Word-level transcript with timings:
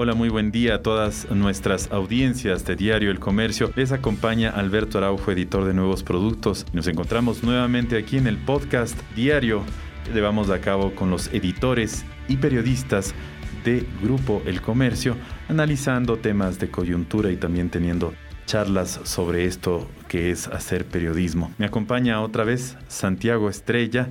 Hola, 0.00 0.14
muy 0.14 0.28
buen 0.28 0.52
día 0.52 0.76
a 0.76 0.82
todas 0.82 1.28
nuestras 1.28 1.90
audiencias 1.90 2.64
de 2.64 2.76
Diario 2.76 3.10
El 3.10 3.18
Comercio. 3.18 3.72
Les 3.74 3.90
acompaña 3.90 4.48
Alberto 4.50 4.98
Araujo, 4.98 5.32
editor 5.32 5.64
de 5.64 5.74
Nuevos 5.74 6.04
Productos. 6.04 6.64
Nos 6.72 6.86
encontramos 6.86 7.42
nuevamente 7.42 7.98
aquí 7.98 8.16
en 8.16 8.28
el 8.28 8.36
podcast 8.36 8.96
Diario 9.16 9.64
que 10.04 10.12
llevamos 10.12 10.50
a 10.50 10.60
cabo 10.60 10.94
con 10.94 11.10
los 11.10 11.34
editores 11.34 12.04
y 12.28 12.36
periodistas 12.36 13.12
de 13.64 13.84
Grupo 14.00 14.40
El 14.46 14.62
Comercio, 14.62 15.16
analizando 15.48 16.16
temas 16.16 16.60
de 16.60 16.70
coyuntura 16.70 17.32
y 17.32 17.36
también 17.36 17.68
teniendo 17.68 18.14
charlas 18.46 19.00
sobre 19.02 19.46
esto 19.46 19.90
que 20.06 20.30
es 20.30 20.46
hacer 20.46 20.84
periodismo. 20.84 21.50
Me 21.58 21.66
acompaña 21.66 22.20
otra 22.20 22.44
vez 22.44 22.76
Santiago 22.86 23.50
Estrella, 23.50 24.08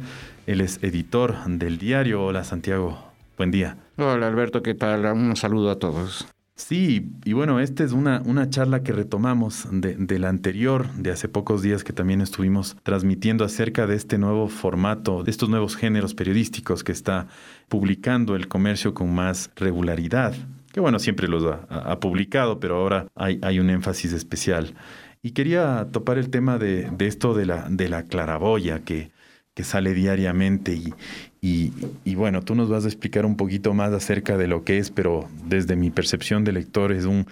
él 0.48 0.60
es 0.60 0.84
editor 0.84 1.38
del 1.48 1.78
diario. 1.78 2.26
Hola 2.26 2.44
Santiago, 2.44 3.07
buen 3.38 3.52
día. 3.52 3.78
Hola 3.98 4.28
Alberto, 4.28 4.62
¿qué 4.62 4.74
tal? 4.74 5.06
Un 5.06 5.36
saludo 5.36 5.70
a 5.70 5.80
todos. 5.80 6.28
Sí, 6.56 7.12
y 7.24 7.34
bueno, 7.34 7.60
esta 7.60 7.84
es 7.84 7.92
una, 7.92 8.24
una 8.26 8.50
charla 8.50 8.82
que 8.82 8.92
retomamos 8.92 9.68
de, 9.72 10.20
la 10.20 10.30
anterior, 10.30 10.92
de 10.94 11.12
hace 11.12 11.30
pocos 11.30 11.62
días 11.62 11.84
que 11.84 11.94
también 11.94 12.20
estuvimos 12.20 12.76
transmitiendo 12.82 13.46
acerca 13.46 13.86
de 13.86 13.96
este 13.96 14.18
nuevo 14.18 14.48
formato, 14.48 15.24
de 15.24 15.30
estos 15.30 15.50
nuevos 15.50 15.76
géneros 15.76 16.16
periodísticos 16.16 16.84
que 16.84 16.92
está 16.92 17.28
publicando 17.70 18.36
el 18.36 18.48
comercio 18.48 18.96
con 18.96 19.14
más 19.14 19.52
regularidad, 19.56 20.34
que 20.74 20.80
bueno, 20.80 20.98
siempre 20.98 21.28
los 21.28 21.44
ha, 21.46 22.00
publicado, 22.00 22.60
pero 22.60 22.78
ahora 22.78 23.08
hay, 23.14 23.40
hay, 23.44 23.60
un 23.60 23.70
énfasis 23.70 24.14
especial. 24.14 24.74
Y 25.22 25.32
quería 25.32 25.90
topar 25.92 26.18
el 26.18 26.32
tema 26.32 26.58
de, 26.58 26.90
de 26.90 27.06
esto 27.06 27.36
de 27.36 27.46
la, 27.46 27.68
de 27.70 27.88
la 27.88 28.04
claraboya 28.04 28.80
que, 28.80 29.12
que 29.58 29.64
sale 29.64 29.96
diariamente 29.96 30.80
y, 31.42 31.74
y, 32.06 32.14
bueno, 32.14 32.44
tú 32.44 32.54
nos 32.54 32.70
vas 32.70 32.86
a 32.86 32.88
explicar 32.88 33.26
un 33.26 33.38
poquito 33.38 33.74
más 33.74 33.92
acerca 33.92 34.38
de 34.38 34.46
lo 34.46 34.64
que 34.64 34.78
es, 34.78 34.92
pero 34.92 35.28
desde 35.48 35.76
mi 35.76 35.90
percepción 35.90 36.44
de 36.44 36.52
lector 36.52 36.92
es 36.92 37.06
un, 37.06 37.26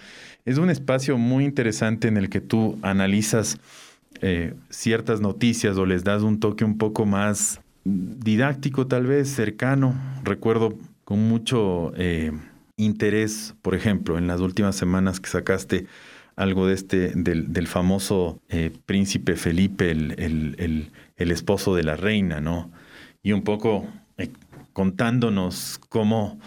es 0.44 0.58
un 0.58 0.72
espacio 0.72 1.20
muy 1.20 1.46
interesante 1.46 2.08
en 2.08 2.18
el 2.18 2.30
que 2.30 2.42
tú 2.42 2.80
analizas 2.82 3.60
eh, 4.24 4.56
ciertas 4.72 5.22
noticias 5.22 5.78
o 5.78 5.86
les 5.86 6.04
das 6.04 6.24
un 6.24 6.40
toque 6.40 6.66
un 6.66 6.80
poco 6.80 7.06
más 7.06 7.62
didáctico 7.84 8.88
tal 8.88 9.06
vez, 9.06 9.30
cercano. 9.30 9.94
Recuerdo 10.24 10.74
con 11.04 11.20
mucho 11.30 11.94
eh, 11.96 12.32
interés, 12.76 13.54
por 13.62 13.76
ejemplo, 13.76 14.18
en 14.18 14.26
las 14.26 14.42
últimas 14.42 14.76
semanas 14.76 15.20
que 15.20 15.30
sacaste 15.30 15.86
algo 16.36 16.66
de 16.66 16.74
este, 16.74 17.12
del, 17.16 17.68
famoso 17.68 18.42
eh, 18.50 18.72
príncipe 18.88 19.36
Felipe, 19.36 19.92
el, 19.92 20.16
el, 20.18 20.56
el 20.58 20.92
esposo 21.18 21.76
de 21.76 21.84
la 21.84 21.96
reina, 21.96 22.42
¿no? 22.42 22.72
y 23.26 23.32
un 23.32 23.42
poco 23.42 23.88
eh, 24.20 24.30
contándonos 24.72 25.80
cómo, 25.90 26.40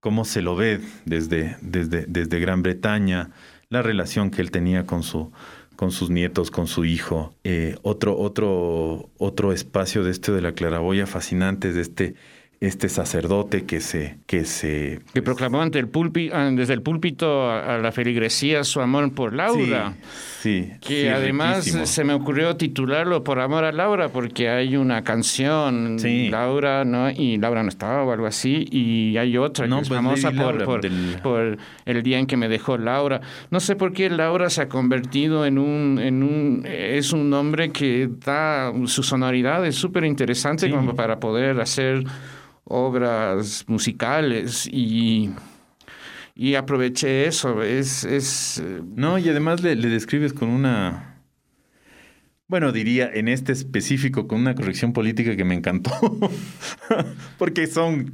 cómo 0.00 0.24
se 0.24 0.40
lo 0.40 0.56
ve 0.56 0.80
desde, 1.04 1.58
desde, 1.60 2.06
desde 2.06 2.40
Gran 2.40 2.62
Bretaña, 2.62 3.28
la 3.68 3.82
relación 3.82 4.30
que 4.30 4.40
él 4.40 4.50
tenía 4.50 4.86
con 4.86 5.02
su 5.02 5.30
con 5.76 5.90
sus 5.90 6.10
nietos, 6.10 6.50
con 6.50 6.68
su 6.68 6.84
hijo. 6.84 7.34
Eh, 7.42 7.76
otro, 7.82 8.16
otro, 8.16 9.10
otro 9.18 9.52
espacio 9.52 10.04
de 10.04 10.12
este 10.12 10.30
de 10.30 10.40
la 10.40 10.52
claraboya 10.52 11.06
fascinante, 11.06 11.72
de 11.72 11.80
este 11.80 12.14
este 12.62 12.88
sacerdote 12.88 13.64
que 13.64 13.80
se... 13.80 14.18
Que, 14.26 14.44
se, 14.44 15.00
que 15.12 15.20
proclamó 15.20 15.60
ante 15.60 15.80
el 15.80 15.90
ah, 16.32 16.48
desde 16.52 16.74
el 16.74 16.80
púlpito 16.80 17.50
a, 17.50 17.78
la 17.78 17.90
feligresía 17.90 18.62
su 18.62 18.80
amor 18.80 19.12
por 19.12 19.34
Laura. 19.34 19.94
Sí, 20.40 20.70
Que 20.80 21.10
además 21.10 21.64
se 21.64 22.04
me 22.04 22.14
ocurrió 22.14 22.56
titularlo 22.56 23.24
por 23.24 23.40
amor 23.40 23.64
a 23.64 23.72
Laura 23.72 24.10
porque 24.10 24.48
hay 24.48 24.76
una 24.76 25.02
canción, 25.02 25.96
Laura, 26.30 26.84
¿no? 26.84 27.10
Y 27.10 27.36
Laura 27.36 27.64
no 27.64 27.68
estaba 27.68 28.04
o 28.04 28.12
algo 28.12 28.26
así, 28.26 28.66
y 28.70 29.16
hay 29.16 29.36
otra 29.36 29.66
que 29.66 29.80
es 29.80 29.88
pues, 29.88 29.98
famosa 29.98 30.30
por, 30.30 30.64
por, 31.22 31.58
el 31.84 32.02
día 32.04 32.20
en 32.20 32.26
que 32.26 32.36
me 32.36 32.48
dejó 32.48 32.78
Laura. 32.78 33.20
No 33.50 33.58
sé 33.58 33.74
por 33.74 33.92
qué 33.92 34.08
Laura 34.08 34.50
se 34.50 34.62
ha 34.62 34.68
convertido 34.68 35.44
en 35.46 35.58
un... 35.58 35.98
En 36.00 36.22
un 36.22 36.64
es 36.64 37.12
un 37.12 37.28
nombre 37.28 37.72
que 37.72 38.08
da 38.24 38.72
su 38.86 39.02
sonoridad, 39.02 39.66
es 39.66 39.74
súper 39.74 40.04
interesante 40.04 40.70
como 40.70 40.94
para 40.94 41.18
poder 41.18 41.60
hacer 41.60 42.04
obras 42.72 43.64
musicales 43.68 44.66
y, 44.66 45.30
y 46.34 46.54
aproveché 46.54 47.26
eso. 47.26 47.62
Es, 47.62 48.04
es... 48.04 48.62
No, 48.94 49.18
y 49.18 49.28
además 49.28 49.62
le, 49.62 49.76
le 49.76 49.88
describes 49.88 50.32
con 50.32 50.48
una, 50.48 51.12
bueno, 52.52 52.70
diría 52.70 53.10
en 53.12 53.28
este 53.28 53.52
específico 53.52 54.28
con 54.28 54.40
una 54.40 54.54
corrección 54.54 54.92
política 54.92 55.36
que 55.36 55.44
me 55.44 55.54
encantó, 55.54 55.90
porque 57.38 57.66
son, 57.66 58.12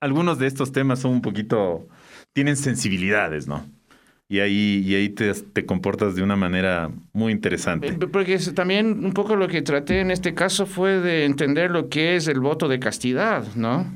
algunos 0.00 0.38
de 0.38 0.46
estos 0.46 0.72
temas 0.72 1.00
son 1.00 1.12
un 1.12 1.20
poquito, 1.20 1.86
tienen 2.32 2.56
sensibilidades, 2.56 3.46
¿no? 3.46 3.66
Y 4.28 4.40
ahí, 4.40 4.82
y 4.84 4.94
ahí 4.94 5.08
te, 5.10 5.32
te, 5.34 5.66
comportas 5.66 6.14
de 6.14 6.22
una 6.22 6.36
manera 6.36 6.90
muy 7.12 7.32
interesante. 7.32 7.88
Eh, 7.88 7.92
porque 8.10 8.38
también 8.54 9.04
un 9.04 9.12
poco 9.12 9.36
lo 9.36 9.48
que 9.48 9.62
traté 9.62 10.00
en 10.00 10.10
este 10.10 10.34
caso 10.34 10.66
fue 10.66 11.00
de 11.00 11.24
entender 11.24 11.70
lo 11.70 11.88
que 11.88 12.16
es 12.16 12.26
el 12.26 12.40
voto 12.40 12.68
de 12.68 12.78
castidad, 12.78 13.44
¿no? 13.54 13.86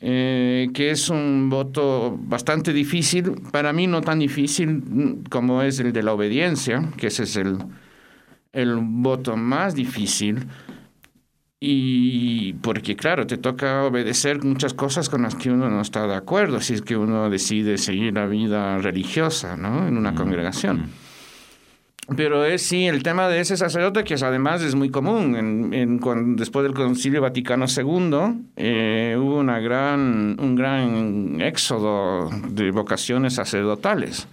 Eh, 0.00 0.70
que 0.74 0.90
es 0.90 1.08
un 1.08 1.48
voto 1.50 2.18
bastante 2.20 2.72
difícil, 2.72 3.32
para 3.52 3.72
mí 3.72 3.86
no 3.86 4.00
tan 4.00 4.18
difícil 4.18 5.22
como 5.30 5.62
es 5.62 5.78
el 5.78 5.92
de 5.92 6.02
la 6.02 6.12
obediencia, 6.14 6.90
que 6.96 7.06
ese 7.06 7.22
es 7.22 7.36
el, 7.36 7.58
el 8.52 8.76
voto 8.80 9.36
más 9.36 9.74
difícil, 9.74 10.46
y 11.66 12.52
porque, 12.54 12.94
claro, 12.94 13.26
te 13.26 13.38
toca 13.38 13.84
obedecer 13.84 14.44
muchas 14.44 14.74
cosas 14.74 15.08
con 15.08 15.22
las 15.22 15.34
que 15.34 15.50
uno 15.50 15.70
no 15.70 15.80
está 15.80 16.06
de 16.06 16.14
acuerdo, 16.14 16.60
si 16.60 16.74
es 16.74 16.82
que 16.82 16.96
uno 16.96 17.30
decide 17.30 17.78
seguir 17.78 18.12
la 18.14 18.26
vida 18.26 18.78
religiosa, 18.78 19.56
¿no? 19.56 19.86
En 19.88 19.96
una 19.96 20.12
mm, 20.12 20.16
congregación. 20.16 20.90
Pero 22.16 22.44
es 22.44 22.60
sí 22.60 22.86
el 22.86 23.02
tema 23.02 23.28
de 23.28 23.40
ese 23.40 23.56
sacerdote, 23.56 24.04
que 24.04 24.14
es, 24.14 24.22
además 24.22 24.60
es 24.60 24.74
muy 24.74 24.90
común. 24.90 25.36
En, 25.36 25.72
en, 25.72 26.36
después 26.36 26.62
del 26.64 26.74
Concilio 26.74 27.22
Vaticano 27.22 27.64
II 27.64 28.44
eh, 28.56 29.16
hubo 29.18 29.38
una 29.38 29.58
gran, 29.58 30.36
un 30.38 30.54
gran 30.54 31.40
éxodo 31.40 32.28
de 32.50 32.70
vocaciones 32.72 33.36
sacerdotales. 33.36 34.28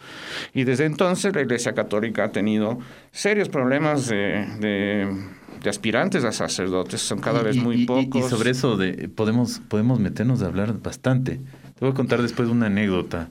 Y 0.53 0.65
desde 0.65 0.85
entonces 0.85 1.33
la 1.33 1.43
Iglesia 1.43 1.71
Católica 1.73 2.25
ha 2.25 2.31
tenido 2.33 2.77
serios 3.11 3.47
problemas 3.47 4.09
de 4.09 4.45
de 4.59 5.07
aspirantes 5.69 6.23
a 6.23 6.31
sacerdotes, 6.31 7.01
son 7.01 7.19
cada 7.19 7.41
vez 7.41 7.57
muy 7.57 7.85
pocos. 7.85 8.25
Y, 8.25 8.29
sobre 8.29 8.51
eso 8.51 8.77
de, 8.77 9.09
podemos, 9.09 9.61
podemos 9.67 9.99
meternos 9.99 10.41
a 10.41 10.47
hablar 10.47 10.81
bastante. 10.81 11.35
Te 11.38 11.79
voy 11.79 11.91
a 11.91 11.94
contar 11.94 12.22
después 12.22 12.49
una 12.49 12.67
anécdota 12.67 13.29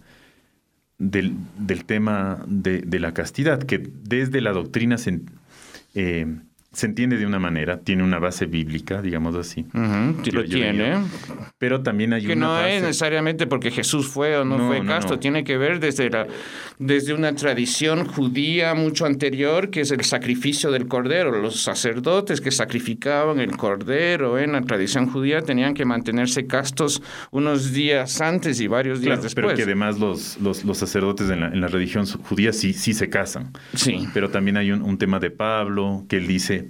del, 0.98 1.34
del 1.58 1.84
tema 1.84 2.44
de, 2.46 2.80
de, 2.80 3.00
la 3.00 3.14
castidad, 3.14 3.62
que 3.62 3.78
desde 3.78 4.40
la 4.40 4.52
doctrina 4.52 4.98
se, 4.98 5.20
eh, 5.94 6.26
se 6.72 6.86
entiende 6.86 7.16
de 7.16 7.26
una 7.26 7.40
manera, 7.40 7.80
tiene 7.80 8.04
una 8.04 8.20
base 8.20 8.46
bíblica, 8.46 9.02
digamos 9.02 9.34
así. 9.34 9.66
lo 10.32 10.44
tiene. 10.44 10.98
pero 11.58 11.82
también 11.82 12.12
hay 12.12 12.24
que 12.24 12.36
no 12.36 12.64
es 12.64 12.80
necesariamente 12.80 13.48
porque 13.48 13.72
Jesús 13.72 14.06
fue 14.06 14.36
o 14.36 14.44
no, 14.44 14.68
fue 14.68 14.84
casto, 14.86 15.18
tiene 15.18 15.42
que 15.42 15.58
ver 15.58 15.80
desde, 15.80 16.10
la, 16.10 16.28
desde 16.78 17.12
una 17.12 17.34
tradición 17.34 18.06
judía 18.06 18.74
mucho 18.74 19.04
anterior, 19.04 19.70
que 19.70 19.80
es 19.80 19.90
el 19.90 20.04
sacrificio 20.04 20.70
del 20.70 20.86
cordero. 20.86 21.32
Los 21.32 21.60
sacerdotes 21.60 22.40
que 22.40 22.52
sacrificaban 22.52 23.40
el 23.40 23.56
cordero 23.56 24.38
en 24.38 24.52
la 24.52 24.60
tradición 24.62 25.10
judía 25.10 25.42
tenían 25.42 25.74
que 25.74 25.84
mantenerse 25.84 26.46
castos 26.46 27.02
unos 27.32 27.72
días 27.72 28.20
antes 28.20 28.60
y 28.60 28.68
varios 28.68 29.00
días 29.00 29.24
después. 29.24 29.44
Pero 29.44 29.56
que 29.56 29.64
además 29.64 29.98
los, 29.98 30.38
los, 30.40 30.64
los 30.64 30.78
sacerdotes 30.78 31.30
en 31.30 31.40
la, 31.40 31.48
en 31.48 31.60
la, 31.60 31.66
religión 31.66 32.06
judía 32.06 32.52
sí, 32.52 32.72
sí 32.72 32.94
se 32.94 33.08
casan. 33.08 33.52
Sí. 33.74 34.06
Pero 34.14 34.30
también 34.30 34.56
hay 34.56 34.70
un, 34.70 34.82
un 34.82 34.98
tema 34.98 35.18
de 35.18 35.32
Pablo 35.32 36.04
que 36.08 36.16
él 36.16 36.28
dice 36.28 36.69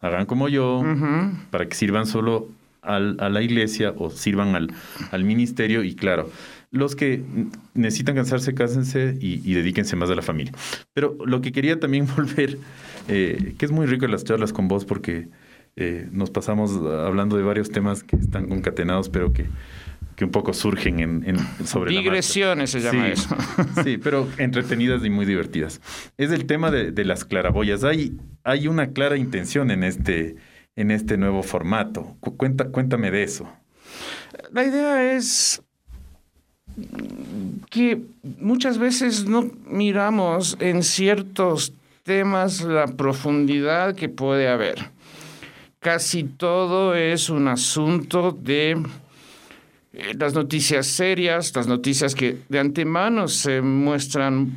hagan 0.00 0.26
como 0.26 0.48
yo, 0.48 0.82
para 1.50 1.68
que 1.68 1.74
sirvan 1.74 2.06
solo 2.06 2.48
al, 2.82 3.16
a 3.20 3.28
la 3.28 3.42
iglesia 3.42 3.94
o 3.96 4.10
sirvan 4.10 4.54
al, 4.54 4.72
al, 5.10 5.24
ministerio 5.24 5.84
y 5.84 5.94
claro, 5.94 6.30
los 6.70 6.96
que 6.96 7.22
necesitan 7.74 8.14
cansarse, 8.14 8.54
cásense 8.54 9.16
y, 9.20 9.40
y, 9.48 9.54
dedíquense 9.54 9.96
más 9.96 10.10
a 10.10 10.14
la 10.14 10.22
familia. 10.22 10.52
Pero 10.94 11.16
lo 11.24 11.40
que 11.40 11.52
quería 11.52 11.78
también 11.78 12.06
volver, 12.16 12.58
eh, 13.08 13.54
que 13.58 13.64
es 13.66 13.72
muy 13.72 13.86
rico 13.86 14.06
en 14.06 14.12
las 14.12 14.24
charlas 14.24 14.52
con 14.52 14.68
vos 14.68 14.84
porque 14.84 15.28
eh, 15.76 16.08
nos 16.10 16.30
pasamos 16.30 16.76
hablando 16.76 17.36
de 17.36 17.42
varios 17.42 17.70
temas 17.70 18.02
que 18.02 18.16
están 18.16 18.48
concatenados, 18.48 19.08
pero 19.08 19.32
que 19.32 19.46
que 20.20 20.26
un 20.26 20.32
poco 20.32 20.52
surgen 20.52 21.00
en, 21.00 21.24
en 21.26 21.66
sobre 21.66 21.92
Digresiones 21.92 22.68
se 22.68 22.80
llama 22.80 23.08
eso. 23.08 23.34
sí, 23.82 23.96
pero 23.96 24.28
entretenidas 24.36 25.02
y 25.02 25.08
muy 25.08 25.24
divertidas. 25.24 25.80
Es 26.18 26.30
el 26.30 26.44
tema 26.44 26.70
de, 26.70 26.92
de, 26.92 27.06
las 27.06 27.24
claraboyas. 27.24 27.84
Hay, 27.84 28.18
hay 28.44 28.68
una 28.68 28.90
clara 28.90 29.16
intención 29.16 29.70
en 29.70 29.82
este, 29.82 30.36
en 30.76 30.90
este 30.90 31.16
nuevo 31.16 31.42
formato. 31.42 32.18
Cuenta, 32.20 32.66
cuéntame 32.68 33.10
de 33.10 33.22
eso. 33.22 33.50
La 34.52 34.62
idea 34.62 35.14
es 35.14 35.62
que 37.70 38.02
muchas 38.40 38.76
veces 38.76 39.24
no 39.24 39.50
miramos 39.64 40.58
en 40.60 40.82
ciertos 40.82 41.72
temas 42.02 42.60
la 42.60 42.88
profundidad 42.88 43.94
que 43.94 44.10
puede 44.10 44.48
haber. 44.48 44.90
Casi 45.78 46.24
todo 46.24 46.94
es 46.94 47.30
un 47.30 47.48
asunto 47.48 48.32
de 48.32 48.82
eh, 49.92 50.14
las 50.18 50.34
noticias 50.34 50.86
serias, 50.86 51.54
las 51.56 51.66
noticias 51.66 52.14
que 52.14 52.38
de 52.48 52.58
antemano 52.58 53.26
se 53.26 53.60
muestran 53.60 54.56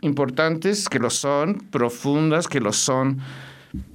importantes, 0.00 0.88
que 0.88 0.98
lo 0.98 1.10
son, 1.10 1.56
profundas, 1.70 2.48
que 2.48 2.60
lo 2.60 2.72
son, 2.72 3.18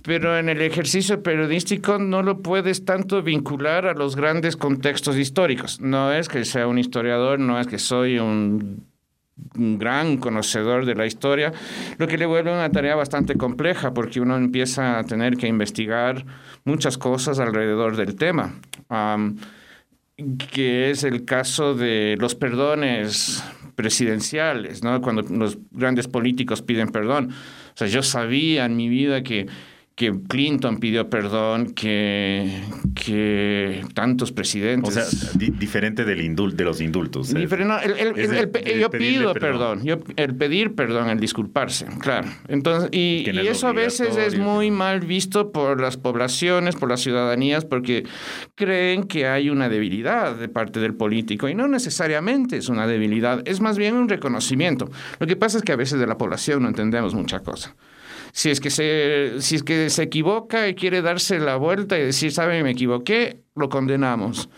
pero 0.03 0.37
en 0.37 0.49
el 0.49 0.61
ejercicio 0.61 1.23
periodístico 1.23 1.97
no 1.97 2.21
lo 2.21 2.39
puedes 2.41 2.85
tanto 2.85 3.23
vincular 3.23 3.87
a 3.87 3.93
los 3.93 4.15
grandes 4.15 4.55
contextos 4.55 5.17
históricos. 5.17 5.79
No 5.81 6.13
es 6.13 6.27
que 6.27 6.45
sea 6.45 6.67
un 6.67 6.77
historiador, 6.77 7.39
no 7.39 7.59
es 7.59 7.65
que 7.65 7.79
soy 7.79 8.19
un, 8.19 8.85
un 9.57 9.79
gran 9.79 10.17
conocedor 10.17 10.85
de 10.85 10.93
la 10.93 11.07
historia, 11.07 11.51
lo 11.97 12.07
que 12.07 12.19
le 12.19 12.27
vuelve 12.27 12.53
una 12.53 12.69
tarea 12.69 12.95
bastante 12.95 13.35
compleja 13.35 13.91
porque 13.93 14.21
uno 14.21 14.35
empieza 14.35 14.99
a 14.99 15.03
tener 15.03 15.37
que 15.37 15.47
investigar 15.47 16.23
muchas 16.63 16.99
cosas 16.99 17.39
alrededor 17.39 17.95
del 17.95 18.15
tema 18.15 18.53
que 20.51 20.91
es 20.91 21.03
el 21.03 21.25
caso 21.25 21.73
de 21.73 22.15
los 22.19 22.35
perdones 22.35 23.43
presidenciales, 23.75 24.83
¿no? 24.83 25.01
Cuando 25.01 25.23
los 25.23 25.57
grandes 25.71 26.07
políticos 26.07 26.61
piden 26.61 26.89
perdón. 26.89 27.31
O 27.31 27.77
sea, 27.77 27.87
yo 27.87 28.03
sabía 28.03 28.65
en 28.65 28.75
mi 28.75 28.89
vida 28.89 29.23
que 29.23 29.47
que 29.95 30.11
Clinton 30.27 30.79
pidió 30.79 31.07
perdón, 31.07 31.71
que, 31.73 32.63
que 32.95 33.81
tantos 33.93 34.31
presidentes... 34.31 34.97
O 34.97 34.99
sea, 34.99 35.31
diferente 35.35 36.03
del 36.03 36.23
de 36.23 36.63
los 36.63 36.81
indultos. 36.81 37.31
¿eh? 37.33 37.47
yo 38.79 38.89
pido 38.89 39.33
perdón. 39.33 39.83
yo, 39.83 39.99
el 40.15 40.35
pedir 40.35 40.73
perdón, 40.73 41.09
el 41.09 41.19
disculparse, 41.19 41.85
claro. 41.99 42.27
Entonces, 42.47 42.89
y, 42.91 43.29
y 43.29 43.47
eso 43.47 43.67
a 43.67 43.73
veces 43.73 44.17
es 44.17 44.39
muy 44.39 44.71
mal 44.71 45.01
visto 45.01 45.51
por 45.51 45.79
las 45.79 45.97
poblaciones, 45.97 46.75
por 46.75 46.89
las 46.89 47.01
ciudadanías, 47.01 47.65
porque 47.65 48.03
creen 48.55 49.03
que 49.03 49.27
hay 49.27 49.51
una 49.51 49.69
debilidad 49.69 50.35
de 50.35 50.49
parte 50.49 50.79
del 50.79 50.95
político 50.95 51.49
y 51.49 51.55
no 51.55 51.67
necesariamente 51.67 52.57
es 52.57 52.69
una 52.69 52.87
debilidad, 52.87 53.43
es 53.45 53.61
más 53.61 53.77
bien 53.77 53.93
un 53.93 54.09
reconocimiento. 54.09 54.89
Lo 55.19 55.27
que 55.27 55.35
pasa 55.35 55.59
es 55.59 55.63
que 55.63 55.71
a 55.71 55.75
veces 55.75 55.99
de 55.99 56.07
la 56.07 56.17
población 56.17 56.63
no 56.63 56.69
entendemos 56.69 57.13
mucha 57.13 57.41
cosa 57.41 57.75
si 58.33 58.49
es 58.49 58.59
que 58.59 58.71
se, 58.71 59.35
si 59.39 59.55
es 59.55 59.63
que 59.63 59.89
se 59.91 60.03
equivoca 60.03 60.67
y 60.67 60.73
quiere 60.73 61.03
darse 61.03 61.39
la 61.39 61.55
vuelta 61.55 61.97
y 61.97 62.01
decir, 62.01 62.31
sabe, 62.31 62.61
me 62.63 62.71
equivoqué, 62.71 63.43
lo 63.55 63.69
condenamos. 63.69 64.49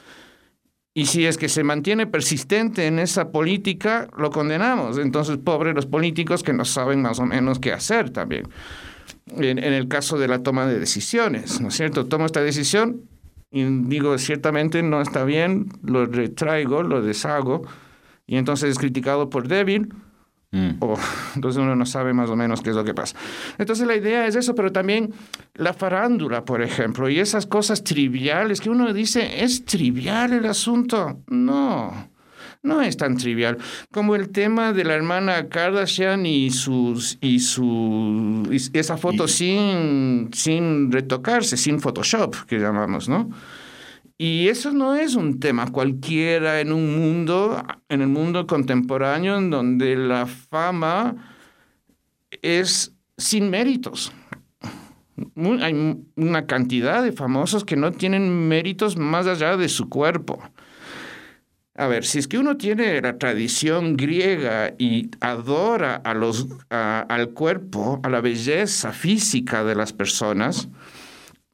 Y 0.94 1.08
si 1.08 1.26
es 1.26 1.38
que 1.38 1.50
se 1.50 1.64
mantiene 1.64 2.08
persistente 2.08 2.88
en 2.88 3.00
esa 3.00 3.34
política, 3.34 4.08
lo 4.18 4.32
condenamos. 4.32 4.98
Entonces, 4.98 5.38
pobres 5.38 5.76
los 5.76 5.86
políticos 5.86 6.42
que 6.42 6.54
no 6.54 6.64
saben 6.64 7.02
más 7.02 7.20
o 7.20 7.26
menos 7.26 7.60
qué 7.60 7.74
hacer 7.74 8.12
también. 8.12 8.48
En, 9.28 9.58
en, 9.58 9.74
el 9.74 9.90
caso 9.90 10.18
de 10.18 10.30
la 10.30 10.42
toma 10.42 10.66
de 10.68 10.80
decisiones, 10.80 11.60
¿no 11.60 11.68
es 11.68 11.76
cierto? 11.76 12.06
Tomo 12.06 12.26
esta 12.26 12.42
decisión 12.42 13.02
y 13.52 13.64
digo, 13.64 14.18
ciertamente 14.18 14.84
no 14.84 15.02
está 15.02 15.26
bien, 15.26 15.68
lo 15.84 16.06
retraigo, 16.06 16.82
lo 16.82 17.02
deshago, 17.02 17.64
y 18.26 18.38
entonces 18.38 18.72
es 18.72 18.78
criticado 18.78 19.30
por 19.30 19.48
débil, 19.48 19.94
Mm. 20.56 20.78
O, 20.80 20.98
entonces 21.36 21.62
uno 21.62 21.76
no 21.76 21.86
sabe 21.86 22.14
más 22.14 22.30
o 22.30 22.36
menos 22.38 22.62
qué 22.62 22.70
es 22.70 22.76
lo 22.76 22.86
que 22.86 22.94
pasa. 22.94 23.18
Entonces 23.58 23.86
la 23.86 23.96
idea 23.96 24.26
es 24.26 24.36
eso, 24.36 24.56
pero 24.56 24.72
también 24.72 25.14
la 25.56 25.74
farándula, 25.74 26.46
por 26.46 26.62
ejemplo, 26.62 27.10
y 27.10 27.20
esas 27.20 27.46
cosas 27.46 27.84
triviales 27.84 28.62
que 28.62 28.70
uno 28.70 28.94
dice, 28.94 29.44
¿es 29.44 29.66
trivial 29.66 30.32
el 30.32 30.46
asunto? 30.46 31.20
No. 31.28 32.10
No 32.64 32.82
es 32.82 32.98
tan 32.98 33.18
trivial 33.18 33.60
como 33.92 34.16
el 34.16 34.30
tema 34.30 34.74
de 34.74 34.86
la 34.86 34.96
hermana 34.96 35.50
Kardashian 35.50 36.26
y 36.26 36.50
sus 36.50 37.20
y 37.22 37.38
su 37.40 38.48
esa 38.74 38.98
foto 38.98 39.28
sin 39.28 40.30
sin 40.34 40.92
retocarse, 40.92 41.58
sin 41.58 41.80
Photoshop 41.80 42.34
que 42.48 42.58
llamamos, 42.58 43.08
¿no? 43.08 43.30
Y 44.18 44.48
eso 44.48 44.72
no 44.72 44.96
es 44.96 45.16
un 45.16 45.40
tema 45.40 45.72
cualquiera 45.72 46.62
en 46.62 46.72
un 46.72 46.98
mundo, 46.98 47.62
en 47.90 48.02
el 48.02 48.08
mundo 48.08 48.48
contemporáneo, 48.48 49.38
en 49.38 49.50
donde 49.50 49.98
la 49.98 50.26
fama 50.26 51.36
es 52.42 52.94
sin 53.18 53.50
méritos. 53.50 54.14
Hay 55.62 55.98
una 56.16 56.46
cantidad 56.46 57.04
de 57.04 57.12
famosos 57.12 57.66
que 57.66 57.76
no 57.76 57.92
tienen 57.92 58.48
méritos 58.48 58.98
más 58.98 59.28
allá 59.28 59.58
de 59.58 59.68
su 59.68 59.90
cuerpo. 59.90 60.42
A 61.78 61.88
ver, 61.88 62.06
si 62.06 62.20
es 62.20 62.30
que 62.30 62.38
uno 62.38 62.56
tiene 62.56 63.02
la 63.02 63.18
tradición 63.18 63.98
griega 63.98 64.74
y 64.78 65.10
adora 65.20 65.96
a 65.96 66.14
los, 66.14 66.48
al 66.70 67.30
cuerpo, 67.32 68.00
a 68.02 68.10
la 68.10 68.22
belleza 68.22 68.94
física 68.94 69.66
de 69.66 69.76
las 69.76 69.92
personas, 69.92 70.70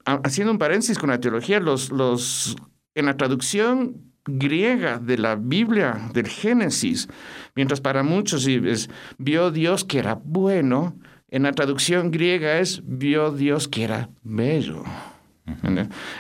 haciendo 0.06 0.52
un 0.52 0.58
paréntesis 0.58 0.98
con 0.98 1.10
la 1.10 1.20
teología, 1.20 1.60
los, 1.60 1.92
los, 1.92 2.56
en 2.96 3.06
la 3.06 3.18
traducción 3.18 4.12
griega 4.26 5.00
de 5.00 5.18
la 5.18 5.36
Biblia, 5.36 6.10
del 6.14 6.28
Génesis, 6.28 7.08
mientras 7.56 7.82
para 7.82 8.04
muchos 8.04 8.46
es 8.48 8.90
vio 9.18 9.52
Dios 9.52 9.84
que 9.84 10.00
era 10.00 10.20
bueno, 10.24 10.96
en 11.30 11.44
la 11.44 11.52
traducción 11.54 12.12
griega 12.12 12.60
es 12.60 12.82
vio 12.86 13.32
Dios 13.32 13.68
que 13.68 13.84
era 13.84 14.10
bello. 14.22 14.84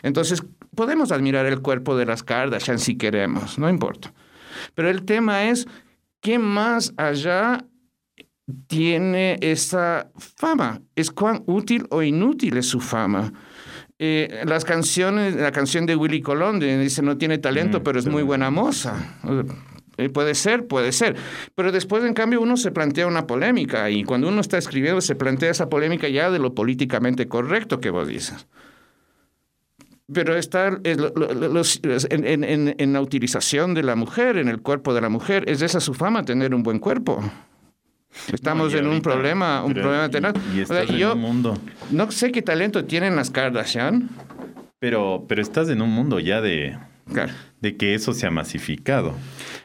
Entonces, 0.03 0.43
podemos 0.75 1.11
admirar 1.11 1.45
el 1.45 1.61
cuerpo 1.61 1.95
de 1.95 2.05
las 2.05 2.23
Kardashian 2.23 2.79
si 2.79 2.97
queremos, 2.97 3.59
no 3.59 3.69
importa. 3.69 4.13
Pero 4.73 4.89
el 4.89 5.03
tema 5.03 5.45
es, 5.45 5.67
¿qué 6.21 6.39
más 6.39 6.93
allá 6.97 7.65
tiene 8.67 9.37
esa 9.41 10.11
fama? 10.17 10.81
¿Es 10.95 11.11
cuán 11.11 11.43
útil 11.45 11.87
o 11.89 12.01
inútil 12.01 12.57
es 12.57 12.67
su 12.67 12.79
fama? 12.79 13.31
Eh, 14.03 14.45
las 14.47 14.65
canciones, 14.65 15.35
la 15.35 15.51
canción 15.51 15.85
de 15.85 15.95
Willy 15.95 16.21
Colón 16.21 16.59
dice 16.59 17.03
no 17.03 17.19
tiene 17.19 17.37
talento, 17.37 17.79
mm, 17.81 17.83
pero 17.83 17.99
es 17.99 18.07
muy 18.07 18.23
buena 18.23 18.49
moza. 18.49 18.95
Eh, 19.97 20.09
puede 20.09 20.33
ser, 20.33 20.65
puede 20.65 20.91
ser. 20.91 21.15
Pero 21.53 21.71
después, 21.71 22.03
en 22.03 22.15
cambio, 22.15 22.41
uno 22.41 22.57
se 22.57 22.71
plantea 22.71 23.05
una 23.05 23.27
polémica 23.27 23.91
y 23.91 24.03
cuando 24.03 24.27
uno 24.27 24.41
está 24.41 24.57
escribiendo 24.57 25.01
se 25.01 25.13
plantea 25.13 25.51
esa 25.51 25.69
polémica 25.69 26.09
ya 26.09 26.31
de 26.31 26.39
lo 26.39 26.55
políticamente 26.55 27.27
correcto 27.27 27.79
que 27.79 27.91
vos 27.91 28.07
dices. 28.07 28.47
Pero 30.11 30.35
está 30.35 30.79
en, 30.83 32.75
en, 32.79 32.93
la 32.93 33.01
utilización 33.01 33.75
de 33.75 33.83
la 33.83 33.95
mujer, 33.95 34.37
en 34.37 34.47
el 34.47 34.63
cuerpo 34.63 34.95
de 34.95 35.01
la 35.01 35.09
mujer, 35.09 35.43
es 35.47 35.61
esa 35.61 35.79
su 35.79 35.93
fama, 35.93 36.25
tener 36.25 36.55
un 36.55 36.63
buen 36.63 36.79
cuerpo. 36.79 37.21
Estamos 38.31 38.73
en 38.73 38.87
un 38.87 39.01
problema, 39.01 39.63
un 39.63 39.73
problema 39.73 40.09
tenaz. 40.09 40.33
Y, 40.53 40.97
yo 40.97 41.15
mundo. 41.15 41.57
No 41.89 42.11
sé 42.11 42.31
qué 42.31 42.41
talento 42.41 42.85
tienen 42.85 43.15
las 43.15 43.29
Kardashian. 43.29 44.09
Pero, 44.79 45.25
pero 45.27 45.41
estás 45.41 45.69
en 45.69 45.81
un 45.81 45.89
mundo 45.89 46.19
ya 46.19 46.41
de, 46.41 46.77
de 47.61 47.77
que 47.77 47.93
eso 47.93 48.13
se 48.13 48.25
ha 48.25 48.31
masificado. 48.31 49.15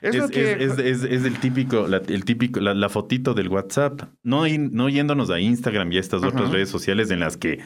Es, 0.02 0.14
es, 0.14 1.24
el 1.24 1.38
típico, 1.40 1.88
la, 1.88 1.98
el 2.06 2.24
típico, 2.24 2.60
la, 2.60 2.88
fotito 2.88 3.34
del 3.34 3.48
WhatsApp. 3.48 4.02
No, 4.22 4.46
no 4.46 4.88
yéndonos 4.88 5.30
a 5.30 5.40
Instagram 5.40 5.90
y 5.92 5.96
a 5.96 6.00
estas 6.00 6.22
otras 6.22 6.50
redes 6.50 6.68
sociales 6.68 7.10
en 7.10 7.20
las 7.20 7.36
que, 7.36 7.60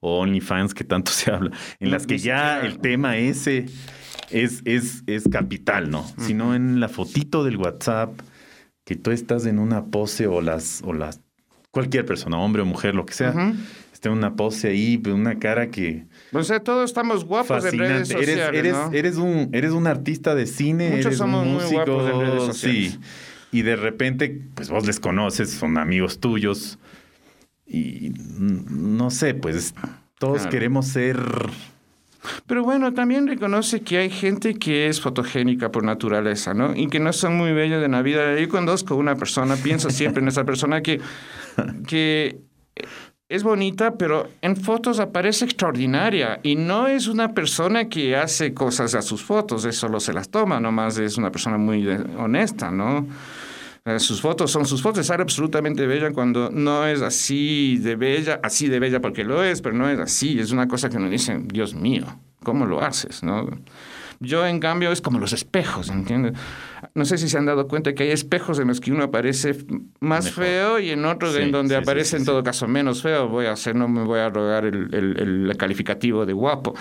o 0.00 0.20
OnlyFans 0.20 0.74
que 0.74 0.84
tanto 0.84 1.10
se 1.10 1.30
habla, 1.32 1.50
en 1.80 1.90
las 1.90 2.06
que 2.06 2.18
ya 2.18 2.60
el 2.60 2.78
tema 2.78 3.16
ese 3.16 3.66
es, 4.30 4.62
es, 4.64 5.02
es 5.06 5.28
capital, 5.28 5.90
¿no? 5.90 6.06
Sino 6.18 6.54
en 6.54 6.80
la 6.80 6.88
fotito 6.88 7.44
del 7.44 7.56
WhatsApp 7.56 8.12
que 8.84 8.96
tú 8.96 9.10
estás 9.10 9.46
en 9.46 9.58
una 9.58 9.86
pose 9.86 10.26
o 10.26 10.40
las, 10.40 10.82
o 10.84 10.92
las, 10.92 11.20
cualquier 11.70 12.04
persona, 12.04 12.38
hombre 12.38 12.62
o 12.62 12.66
mujer, 12.66 12.94
lo 12.94 13.06
que 13.06 13.14
sea, 13.14 13.54
esté 13.92 14.08
en 14.08 14.14
una 14.14 14.36
pose 14.36 14.68
ahí, 14.68 15.02
una 15.06 15.38
cara 15.38 15.70
que... 15.70 16.06
O 16.32 16.42
sea, 16.42 16.60
todos 16.60 16.90
estamos 16.90 17.24
guapos 17.24 17.64
en 17.64 17.78
redes 17.78 18.08
sociales, 18.08 18.36
eres, 18.52 18.54
eres, 18.54 18.76
eres, 18.92 19.16
un, 19.16 19.48
eres 19.52 19.72
un 19.72 19.86
artista 19.86 20.34
de 20.34 20.46
cine, 20.46 20.90
Muchos 20.90 21.06
eres 21.06 21.18
somos 21.18 21.46
un 21.46 21.54
músico, 21.54 21.86
muy 21.86 21.86
guapos 21.86 22.10
en 22.10 22.20
redes 22.20 22.42
sociales. 22.44 22.92
Sí. 22.92 23.00
Y 23.52 23.62
de 23.62 23.76
repente, 23.76 24.42
pues 24.54 24.68
vos 24.68 24.84
les 24.86 24.98
conoces, 24.98 25.50
son 25.50 25.78
amigos 25.78 26.18
tuyos. 26.18 26.78
Y 27.66 28.12
no 28.38 29.10
sé, 29.10 29.34
pues 29.34 29.74
todos 30.18 30.46
queremos 30.48 30.88
ser 30.88 31.18
pero 32.46 32.64
bueno, 32.64 32.92
también 32.94 33.26
reconoce 33.26 33.80
que 33.80 33.98
hay 33.98 34.10
gente 34.10 34.54
que 34.54 34.88
es 34.88 35.00
fotogénica 35.00 35.70
por 35.70 35.84
naturaleza, 35.84 36.54
¿no? 36.54 36.74
Y 36.74 36.88
que 36.88 37.00
no 37.00 37.12
son 37.12 37.36
muy 37.36 37.52
bellas 37.52 37.80
de 37.80 37.88
la 37.88 38.02
vida. 38.02 38.38
Yo 38.38 38.48
conozco 38.48 38.96
una 38.96 39.16
persona, 39.16 39.56
pienso 39.56 39.90
siempre 39.90 40.22
en 40.22 40.28
esa 40.28 40.44
persona 40.44 40.82
que, 40.82 41.00
que 41.86 42.38
es 43.28 43.42
bonita, 43.42 43.94
pero 43.96 44.28
en 44.42 44.56
fotos 44.56 45.00
aparece 45.00 45.44
extraordinaria 45.44 46.40
y 46.42 46.56
no 46.56 46.88
es 46.88 47.08
una 47.08 47.32
persona 47.32 47.88
que 47.88 48.16
hace 48.16 48.52
cosas 48.52 48.94
a 48.94 49.02
sus 49.02 49.22
fotos, 49.22 49.64
eso 49.64 49.80
solo 49.80 49.98
se 49.98 50.12
las 50.12 50.28
toma, 50.28 50.60
nomás 50.60 50.98
es 50.98 51.16
una 51.16 51.30
persona 51.30 51.58
muy 51.58 51.86
honesta, 52.18 52.70
¿no? 52.70 53.06
Eh, 53.84 53.98
sus 53.98 54.20
fotos 54.20 54.50
son 54.50 54.64
sus 54.66 54.80
fotos, 54.80 55.00
es 55.00 55.10
absolutamente 55.10 55.86
bella 55.86 56.12
cuando 56.12 56.50
no 56.50 56.86
es 56.86 57.02
así 57.02 57.76
de 57.78 57.96
bella, 57.96 58.40
así 58.42 58.68
de 58.68 58.80
bella 58.80 59.00
porque 59.00 59.24
lo 59.24 59.44
es, 59.44 59.60
pero 59.60 59.74
no 59.74 59.88
es 59.90 59.98
así, 59.98 60.38
es 60.38 60.52
una 60.52 60.66
cosa 60.68 60.88
que 60.88 60.98
nos 60.98 61.10
dicen, 61.10 61.48
Dios 61.48 61.74
mío, 61.74 62.06
¿Cómo 62.44 62.66
lo 62.66 62.80
haces? 62.84 63.24
¿no? 63.24 63.48
Yo, 64.20 64.46
en 64.46 64.60
cambio, 64.60 64.92
es 64.92 65.00
como 65.00 65.18
los 65.18 65.32
espejos, 65.32 65.88
¿entiendes? 65.88 66.34
No 66.94 67.04
sé 67.04 67.18
si 67.18 67.28
se 67.28 67.36
han 67.36 67.46
dado 67.46 67.66
cuenta 67.66 67.94
que 67.94 68.04
hay 68.04 68.10
espejos 68.10 68.60
en 68.60 68.68
los 68.68 68.80
que 68.80 68.92
uno 68.92 69.04
aparece 69.04 69.56
más 69.98 70.30
feo 70.30 70.78
y 70.78 70.90
en 70.90 71.04
otros 71.04 71.36
en 71.36 71.50
donde 71.50 71.74
aparece 71.74 72.16
en 72.16 72.24
todo 72.24 72.44
caso 72.44 72.68
menos 72.68 73.02
feo. 73.02 73.28
Voy 73.28 73.46
a 73.46 73.52
hacer, 73.52 73.74
no 73.74 73.88
me 73.88 74.04
voy 74.04 74.20
a 74.20 74.28
rogar 74.28 74.66
el, 74.66 74.94
el, 74.94 75.56
calificativo 75.56 76.24
de 76.24 76.32
guapo. 76.32 76.74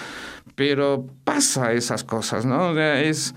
Pero 0.55 1.07
pasa 1.23 1.73
esas 1.73 2.03
cosas, 2.03 2.45
¿no? 2.45 2.77
es... 2.79 3.33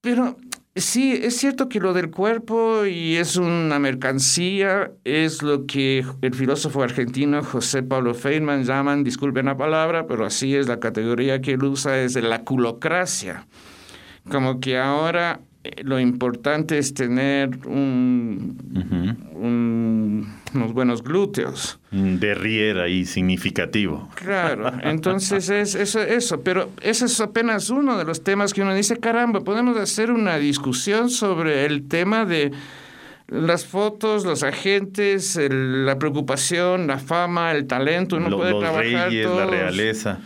Pero 0.00 0.38
Sí, 0.80 1.12
es 1.12 1.36
cierto 1.36 1.68
que 1.68 1.78
lo 1.78 1.92
del 1.92 2.10
cuerpo 2.10 2.86
y 2.86 3.16
es 3.16 3.36
una 3.36 3.78
mercancía, 3.78 4.90
es 5.04 5.42
lo 5.42 5.66
que 5.66 6.06
el 6.22 6.34
filósofo 6.34 6.82
argentino 6.82 7.44
José 7.44 7.82
Pablo 7.82 8.14
Feynman 8.14 8.64
llaman, 8.64 9.04
disculpen 9.04 9.44
la 9.44 9.58
palabra, 9.58 10.06
pero 10.06 10.24
así 10.24 10.56
es 10.56 10.68
la 10.68 10.80
categoría 10.80 11.42
que 11.42 11.52
él 11.52 11.64
usa, 11.64 12.00
es 12.00 12.14
de 12.14 12.22
la 12.22 12.44
culocracia. 12.44 13.46
Como 14.30 14.58
que 14.58 14.78
ahora 14.78 15.42
lo 15.82 16.00
importante 16.00 16.78
es 16.78 16.94
tener 16.94 17.50
un, 17.66 18.56
unos 20.54 20.72
buenos 20.72 21.02
glúteos. 21.02 21.78
Un 21.92 22.18
derrier 22.18 22.78
ahí 22.78 23.04
significativo. 23.04 24.08
Claro, 24.14 24.72
entonces 24.82 25.50
es 25.50 25.74
eso, 25.74 26.00
eso, 26.00 26.40
pero 26.40 26.70
ese 26.82 27.04
es 27.04 27.20
apenas 27.20 27.68
uno 27.68 27.98
de 27.98 28.04
los 28.04 28.24
temas 28.24 28.54
que 28.54 28.62
uno 28.62 28.74
dice, 28.74 28.96
caramba, 28.96 29.40
podemos 29.40 29.76
hacer 29.76 30.10
una 30.10 30.38
discusión 30.38 31.10
sobre 31.10 31.66
el 31.66 31.88
tema 31.88 32.24
de 32.24 32.52
las 33.28 33.66
fotos, 33.66 34.24
los 34.24 34.42
agentes, 34.42 35.38
la 35.50 35.98
preocupación, 35.98 36.86
la 36.86 36.98
fama, 36.98 37.52
el 37.52 37.66
talento, 37.66 38.16
uno 38.16 38.36
puede 38.36 38.52
los 38.52 38.60
trabajar 38.60 39.08
reyes, 39.10 39.30
la 39.30 39.46
realeza. 39.46 40.18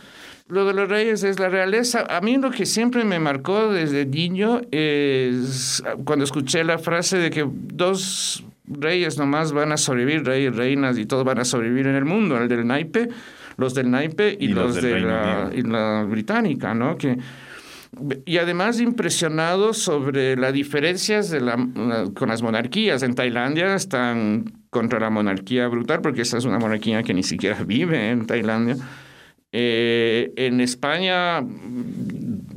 Lo 0.46 0.66
de 0.66 0.74
los 0.74 0.90
reyes 0.90 1.22
es 1.22 1.38
la 1.38 1.48
realeza. 1.48 2.04
A 2.08 2.20
mí 2.20 2.36
lo 2.36 2.50
que 2.50 2.66
siempre 2.66 3.02
me 3.04 3.18
marcó 3.18 3.72
desde 3.72 4.04
niño 4.04 4.60
es 4.70 5.82
cuando 6.04 6.24
escuché 6.24 6.64
la 6.64 6.78
frase 6.78 7.16
de 7.16 7.30
que 7.30 7.48
dos 7.48 8.44
reyes 8.66 9.16
nomás 9.16 9.52
van 9.52 9.72
a 9.72 9.78
sobrevivir, 9.78 10.22
reyes, 10.24 10.54
reinas 10.54 10.98
y 10.98 11.06
todos 11.06 11.24
van 11.24 11.38
a 11.38 11.46
sobrevivir 11.46 11.86
en 11.86 11.94
el 11.94 12.04
mundo, 12.04 12.36
el 12.36 12.48
del 12.48 12.66
naipe, 12.66 13.08
los 13.56 13.72
del 13.72 13.90
naipe 13.90 14.36
y, 14.38 14.48
los, 14.48 14.74
de 14.74 15.00
la, 15.00 15.50
y 15.54 15.62
la 15.62 16.04
británica, 16.04 16.74
¿no? 16.74 16.98
Que, 16.98 17.16
y 18.26 18.36
además 18.36 18.80
impresionado 18.80 19.72
sobre 19.72 20.36
las 20.36 20.52
diferencias 20.52 21.30
de 21.30 21.40
la, 21.40 21.56
con 22.14 22.28
las 22.28 22.42
monarquías. 22.42 23.02
En 23.02 23.14
Tailandia 23.14 23.74
están 23.74 24.52
contra 24.68 25.00
la 25.00 25.08
monarquía 25.08 25.68
brutal, 25.68 26.02
porque 26.02 26.22
esa 26.22 26.36
es 26.36 26.44
una 26.44 26.58
monarquía 26.58 27.02
que 27.02 27.14
ni 27.14 27.22
siquiera 27.22 27.62
vive 27.64 28.10
en 28.10 28.26
Tailandia. 28.26 28.76
Eh, 29.56 30.32
en 30.34 30.60
España, 30.60 31.40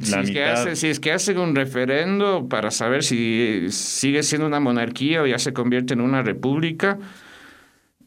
si 0.02 0.16
es, 0.16 0.32
que 0.32 0.44
hace, 0.44 0.76
si 0.76 0.88
es, 0.88 1.00
que 1.00 1.12
hacen 1.12 1.38
un 1.38 1.56
referendo 1.56 2.48
para 2.50 2.72
saber 2.72 3.04
si 3.04 3.68
sigue 3.70 4.24
siendo 4.24 4.48
una 4.48 4.60
monarquía 4.60 5.22
o 5.22 5.28
ya 5.28 5.38
se 5.38 5.54
convierte 5.54 5.94
en 5.94 6.02
una 6.02 6.24
república, 6.24 6.98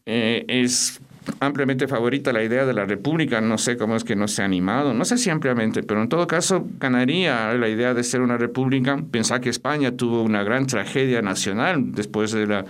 eh, 0.07 0.45
es 0.49 1.01
ampliamente 1.39 1.87
favorita 1.87 2.33
la 2.33 2.43
idea 2.43 2.67
de 2.67 2.75
la 2.75 2.85
república. 2.85 3.41
No 3.41 3.59
sé 3.59 3.77
cómo 3.77 3.95
es 3.95 4.03
que 4.03 4.17
no 4.17 4.27
se 4.27 4.43
ha 4.43 4.45
animado, 4.45 4.93
no 4.93 5.05
sé 5.05 5.19
si 5.19 5.31
ampliamente, 5.31 5.85
pero 5.85 6.03
en 6.03 6.09
todo 6.09 6.27
caso 6.27 6.67
ganaría 6.81 7.55
la 7.55 7.69
idea 7.69 7.95
de 7.95 8.03
ser 8.03 8.23
una 8.23 8.39
república. 8.39 9.01
Pensar 9.09 9.41
que 9.41 9.51
España 9.51 9.93
tuvo 9.93 10.25
una 10.25 10.43
gran 10.43 10.67
tragedia 10.67 11.23
nacional 11.23 11.93
después 11.93 12.33
de 12.33 12.49
la 12.49 12.65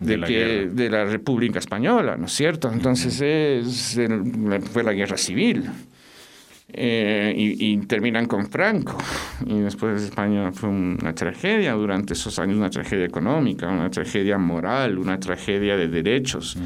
de, 0.00 0.16
la 0.16 0.26
que, 0.26 0.68
de 0.72 0.90
la 0.90 1.04
República 1.04 1.58
Española, 1.58 2.16
¿no 2.16 2.26
es 2.26 2.32
cierto? 2.32 2.72
Entonces 2.72 3.20
es, 3.20 4.00
fue 4.72 4.82
la 4.82 4.92
guerra 4.92 5.16
civil. 5.16 5.70
Eh, 6.72 7.34
y, 7.36 7.76
terminan 7.78 8.26
con 8.26 8.48
Franco. 8.48 8.96
Y 9.44 9.58
después 9.58 10.02
España 10.02 10.52
fue 10.52 10.68
una 10.68 11.12
tragedia 11.14 11.72
durante 11.72 12.12
esos 12.12 12.38
años, 12.38 12.56
una 12.56 12.70
tragedia 12.70 13.04
económica, 13.04 13.68
una 13.68 13.90
tragedia 13.90 14.38
moral, 14.38 14.98
una 14.98 15.18
tragedia 15.18 15.76
de 15.76 15.88
derechos. 15.88 16.56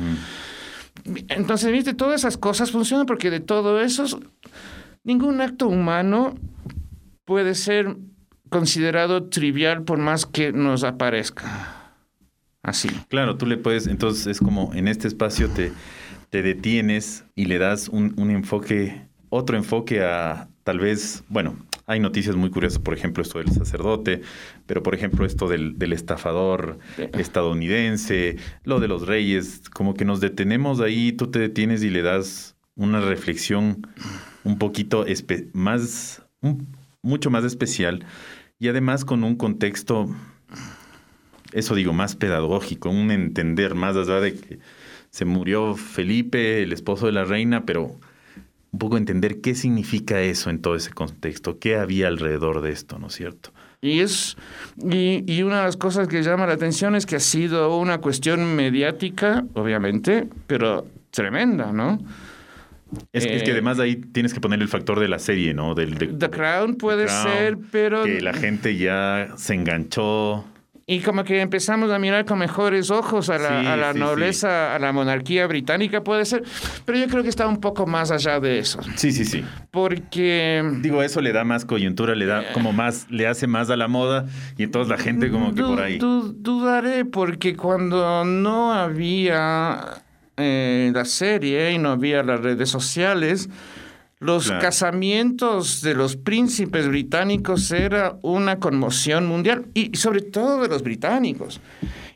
Entonces, 1.28 1.72
viste, 1.72 1.94
todas 1.94 2.20
esas 2.20 2.36
cosas 2.36 2.70
funcionan 2.70 3.06
porque 3.06 3.30
de 3.30 3.40
todo 3.40 3.80
eso, 3.80 4.20
ningún 5.04 5.40
acto 5.40 5.68
humano 5.68 6.34
puede 7.24 7.54
ser 7.54 7.96
considerado 8.50 9.24
trivial 9.24 9.84
por 9.84 9.98
más 9.98 10.26
que 10.26 10.52
nos 10.52 10.84
aparezca. 10.84 11.83
Así. 12.64 12.88
Claro, 13.08 13.36
tú 13.36 13.44
le 13.44 13.58
puedes, 13.58 13.86
entonces 13.86 14.26
es 14.26 14.38
como 14.40 14.72
en 14.72 14.88
este 14.88 15.06
espacio 15.06 15.50
te, 15.50 15.70
te 16.30 16.42
detienes 16.42 17.24
y 17.36 17.44
le 17.44 17.58
das 17.58 17.90
un, 17.90 18.14
enfoque, 18.30 19.06
otro 19.28 19.58
enfoque 19.58 20.02
a 20.02 20.48
tal 20.64 20.78
vez, 20.78 21.22
bueno, 21.28 21.56
hay 21.86 22.00
noticias 22.00 22.36
muy 22.36 22.48
curiosas, 22.48 22.78
por 22.78 22.94
ejemplo, 22.94 23.22
esto 23.22 23.38
del 23.38 23.52
sacerdote, 23.52 24.22
pero 24.64 24.82
por 24.82 24.94
ejemplo 24.94 25.26
esto 25.26 25.46
del, 25.46 25.76
estafador 25.92 26.78
estadounidense, 27.12 28.38
lo 28.64 28.80
de 28.80 28.88
los 28.88 29.06
reyes, 29.06 29.68
como 29.68 29.92
que 29.92 30.06
nos 30.06 30.20
detenemos 30.20 30.80
ahí, 30.80 31.12
tú 31.12 31.30
te 31.30 31.40
detienes 31.40 31.82
y 31.82 31.90
le 31.90 32.00
das 32.00 32.56
una 32.76 33.02
reflexión 33.02 33.86
un 34.42 34.56
poquito 34.56 35.04
más, 35.52 36.22
mucho 37.02 37.30
más 37.30 37.44
especial 37.44 38.06
y 38.58 38.68
además 38.68 39.04
con 39.04 39.22
un 39.22 39.36
contexto 39.36 40.08
eso 41.54 41.74
digo, 41.74 41.92
más 41.92 42.16
pedagógico, 42.16 42.90
un 42.90 43.10
entender 43.10 43.74
más 43.74 43.96
allá 43.96 44.20
de 44.20 44.34
que 44.34 44.58
se 45.10 45.24
murió 45.24 45.76
Felipe, 45.76 46.62
el 46.62 46.72
esposo 46.72 47.06
de 47.06 47.12
la 47.12 47.24
reina, 47.24 47.64
pero 47.64 47.96
un 48.72 48.78
poco 48.78 48.96
entender 48.96 49.40
qué 49.40 49.54
significa 49.54 50.20
eso 50.20 50.50
en 50.50 50.60
todo 50.60 50.74
ese 50.74 50.90
contexto, 50.90 51.60
qué 51.60 51.76
había 51.76 52.08
alrededor 52.08 52.60
de 52.60 52.72
esto, 52.72 52.98
¿no 52.98 53.06
es 53.06 53.14
cierto? 53.14 53.52
Y 53.80 54.00
es 54.00 54.36
y, 54.82 55.22
y, 55.32 55.42
una 55.42 55.58
de 55.58 55.64
las 55.66 55.76
cosas 55.76 56.08
que 56.08 56.22
llama 56.22 56.46
la 56.46 56.54
atención 56.54 56.96
es 56.96 57.06
que 57.06 57.16
ha 57.16 57.20
sido 57.20 57.76
una 57.78 57.98
cuestión 57.98 58.56
mediática, 58.56 59.44
obviamente, 59.54 60.26
pero 60.48 60.86
tremenda, 61.10 61.70
¿no? 61.70 62.00
Es, 63.12 63.26
que 63.26 63.36
eh, 63.36 63.52
además 63.52 63.78
ahí 63.78 63.96
tienes 63.96 64.34
que 64.34 64.40
poner 64.40 64.60
el 64.60 64.68
factor 64.68 64.98
de 64.98 65.08
la 65.08 65.18
serie, 65.18 65.54
¿no? 65.54 65.74
Del, 65.74 65.96
The 66.18 66.30
Crown 66.30 66.74
puede 66.76 67.08
ser, 67.08 67.58
pero... 67.70 68.04
Que 68.04 68.20
la 68.20 68.32
gente 68.32 68.76
ya 68.76 69.34
se 69.36 69.54
enganchó 69.54 70.44
y 70.86 71.00
como 71.00 71.24
que 71.24 71.40
empezamos 71.40 71.90
a 71.90 71.98
mirar 71.98 72.26
con 72.26 72.38
mejores 72.38 72.90
ojos 72.90 73.30
a 73.30 73.38
la, 73.38 73.94
nobleza, 73.94 74.74
a 74.74 74.78
la 74.78 74.92
monarquía 74.92 75.46
británica, 75.46 76.04
puede 76.04 76.26
ser. 76.26 76.44
Pero 76.84 76.98
yo 76.98 77.08
creo 77.08 77.22
que 77.22 77.30
está 77.30 77.46
un 77.46 77.58
poco 77.58 77.86
más 77.86 78.10
allá 78.10 78.38
de 78.38 78.58
eso. 78.58 78.80
Sí, 78.96 79.10
sí, 79.10 79.24
sí. 79.24 79.42
Porque. 79.70 80.62
Digo, 80.80 81.02
eso 81.02 81.22
le 81.22 81.32
da 81.32 81.44
más 81.44 81.64
coyuntura, 81.64 82.14
le 82.14 82.26
da 82.26 82.52
como 82.52 82.72
más, 82.72 83.06
le 83.10 83.26
hace 83.26 83.46
más 83.46 83.70
a 83.70 83.76
la 83.76 83.88
moda 83.88 84.26
y 84.58 84.64
entonces 84.64 84.90
la 84.90 84.98
gente 84.98 85.30
como 85.30 85.54
que 85.54 85.62
por 85.62 85.80
ahí. 85.80 85.98
dudaré, 85.98 87.06
porque 87.06 87.56
cuando 87.56 88.24
no 88.26 88.74
había 88.74 90.02
eh, 90.36 90.90
la 90.94 91.06
serie 91.06 91.72
y 91.72 91.78
no 91.78 91.92
había 91.92 92.22
las 92.22 92.40
redes 92.40 92.68
sociales 92.68 93.48
los 94.24 94.50
casamientos 94.52 95.82
de 95.82 95.94
los 95.94 96.16
príncipes 96.16 96.88
británicos 96.88 97.70
era 97.70 98.16
una 98.22 98.58
conmoción 98.58 99.26
mundial 99.26 99.66
y 99.74 99.94
sobre 99.98 100.22
todo 100.22 100.62
de 100.62 100.68
los 100.68 100.82
británicos. 100.82 101.60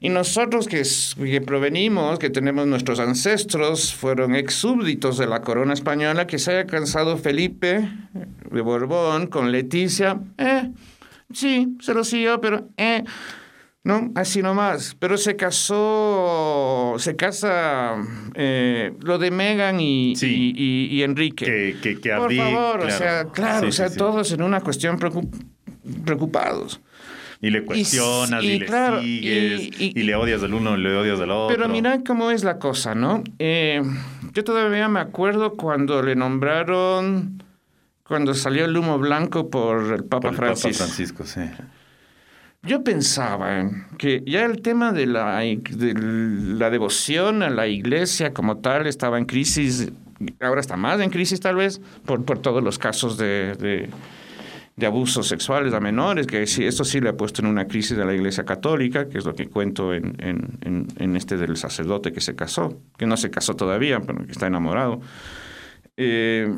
Y 0.00 0.08
nosotros 0.08 0.68
que, 0.68 0.82
que, 0.82 1.40
provenimos, 1.42 2.18
que 2.18 2.30
tenemos 2.30 2.66
nuestros 2.66 2.98
ancestros, 2.98 3.92
fueron 3.92 4.34
ex 4.34 4.54
súbditos 4.54 5.18
de 5.18 5.26
la 5.26 5.42
corona 5.42 5.74
española, 5.74 6.26
que 6.26 6.38
se 6.38 6.52
haya 6.52 6.66
cansado 6.66 7.18
Felipe 7.18 7.90
de 8.50 8.60
Borbón 8.62 9.26
con 9.26 9.52
Leticia, 9.52 10.18
eh, 10.38 10.70
sí, 11.30 11.76
se 11.80 11.92
lo 11.92 12.04
siguió, 12.04 12.40
pero 12.40 12.68
eh, 12.78 13.04
no, 13.88 14.12
así 14.16 14.42
nomás. 14.42 14.94
Pero 14.98 15.16
se 15.16 15.34
casó, 15.34 16.96
se 16.98 17.16
casa 17.16 17.96
eh, 18.34 18.92
lo 19.00 19.16
de 19.16 19.30
Megan 19.30 19.80
y, 19.80 20.12
y, 20.12 21.02
Enrique. 21.02 21.78
Que, 21.80 21.98
que, 21.98 22.10
Por 22.10 22.34
favor, 22.34 22.80
o 22.80 22.90
sea, 22.90 23.24
claro, 23.32 23.68
o 23.68 23.72
sea, 23.72 23.88
todos 23.88 24.30
en 24.32 24.42
una 24.42 24.60
cuestión 24.60 24.98
preocupados. 26.04 26.82
Y 27.40 27.48
le 27.48 27.64
cuestionas 27.64 28.44
y, 28.44 28.58
le 28.58 28.66
sigues 28.66 29.80
y, 29.80 30.02
le 30.02 30.14
odias 30.16 30.42
del 30.42 30.52
uno 30.52 30.76
y 30.76 30.82
le 30.82 30.94
odias 30.94 31.18
del 31.18 31.30
otro. 31.30 31.56
Pero 31.56 31.70
mira 31.70 32.02
cómo 32.06 32.30
es 32.30 32.44
la 32.44 32.58
cosa, 32.58 32.94
¿no? 32.94 33.24
Eh, 33.38 33.80
yo 34.34 34.44
todavía 34.44 34.88
me 34.90 35.00
acuerdo 35.00 35.54
cuando 35.54 36.02
le 36.02 36.14
nombraron, 36.14 37.42
cuando 38.02 38.34
salió 38.34 38.66
el 38.66 38.76
humo 38.76 38.98
blanco 38.98 39.48
por 39.48 39.94
el 39.94 40.04
Papa 40.04 40.34
Francisco. 40.34 40.68
Papa 40.68 40.84
Francisco, 40.84 41.24
sí. 41.24 41.40
Yo 42.62 42.82
pensaba 42.82 43.70
que 43.98 44.22
ya 44.26 44.44
el 44.44 44.62
tema 44.62 44.92
de 44.92 45.06
la, 45.06 45.38
de 45.38 45.94
la 45.94 46.70
devoción 46.70 47.42
a 47.42 47.50
la 47.50 47.68
iglesia 47.68 48.34
como 48.34 48.58
tal 48.58 48.86
estaba 48.86 49.16
en 49.16 49.26
crisis, 49.26 49.92
ahora 50.40 50.60
está 50.60 50.76
más 50.76 51.00
en 51.00 51.10
crisis 51.10 51.38
tal 51.38 51.56
vez, 51.56 51.80
por, 52.04 52.24
por 52.24 52.40
todos 52.40 52.62
los 52.62 52.78
casos 52.78 53.16
de, 53.16 53.88
de, 54.76 54.86
abusos 54.86 55.28
sexuales 55.28 55.72
a 55.72 55.78
menores, 55.78 56.26
que 56.26 56.46
sí, 56.46 56.64
esto 56.64 56.84
sí 56.84 57.00
le 57.00 57.10
ha 57.10 57.16
puesto 57.16 57.42
en 57.42 57.48
una 57.48 57.68
crisis 57.68 57.96
a 57.96 58.04
la 58.04 58.14
iglesia 58.14 58.44
católica, 58.44 59.08
que 59.08 59.18
es 59.18 59.24
lo 59.24 59.34
que 59.34 59.46
cuento 59.46 59.94
en, 59.94 60.16
en, 60.18 60.88
en, 60.96 61.16
este 61.16 61.36
del 61.36 61.56
sacerdote 61.56 62.12
que 62.12 62.20
se 62.20 62.34
casó, 62.34 62.80
que 62.96 63.06
no 63.06 63.16
se 63.16 63.30
casó 63.30 63.54
todavía, 63.54 64.00
pero 64.00 64.24
que 64.24 64.32
está 64.32 64.48
enamorado. 64.48 65.00
Eh, 65.96 66.52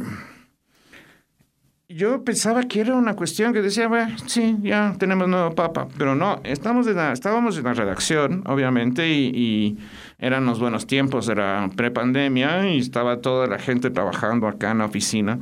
yo 1.93 2.23
pensaba 2.23 2.63
que 2.63 2.81
era 2.81 2.95
una 2.95 3.17
cuestión 3.17 3.53
que 3.53 3.63
decía, 3.63 3.89
bueno, 3.89 4.17
sí, 4.27 4.57
ya 4.63 4.95
tenemos 4.99 5.27
nuevo 5.27 5.55
papa, 5.57 5.89
pero 5.99 6.15
no, 6.15 6.41
estamos 6.45 6.87
en 6.87 6.97
la, 6.97 7.13
estábamos 7.13 7.59
en 7.59 7.65
la 7.65 7.75
redacción, 7.75 8.45
obviamente, 8.47 9.09
y, 9.09 9.77
eran 10.19 10.45
los 10.45 10.61
buenos 10.61 10.87
tiempos, 10.87 11.29
era 11.29 11.69
prepandemia 11.75 12.69
y 12.69 12.79
estaba 12.79 13.21
toda 13.23 13.47
la 13.47 13.59
gente 13.59 13.91
trabajando 13.91 14.47
acá 14.47 14.71
en 14.71 14.79
la 14.79 14.85
oficina. 14.85 15.39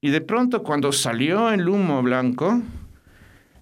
Y 0.00 0.08
de 0.08 0.22
pronto 0.22 0.62
cuando 0.62 0.92
salió 0.92 1.50
el 1.50 1.68
humo 1.68 2.02
blanco, 2.02 2.62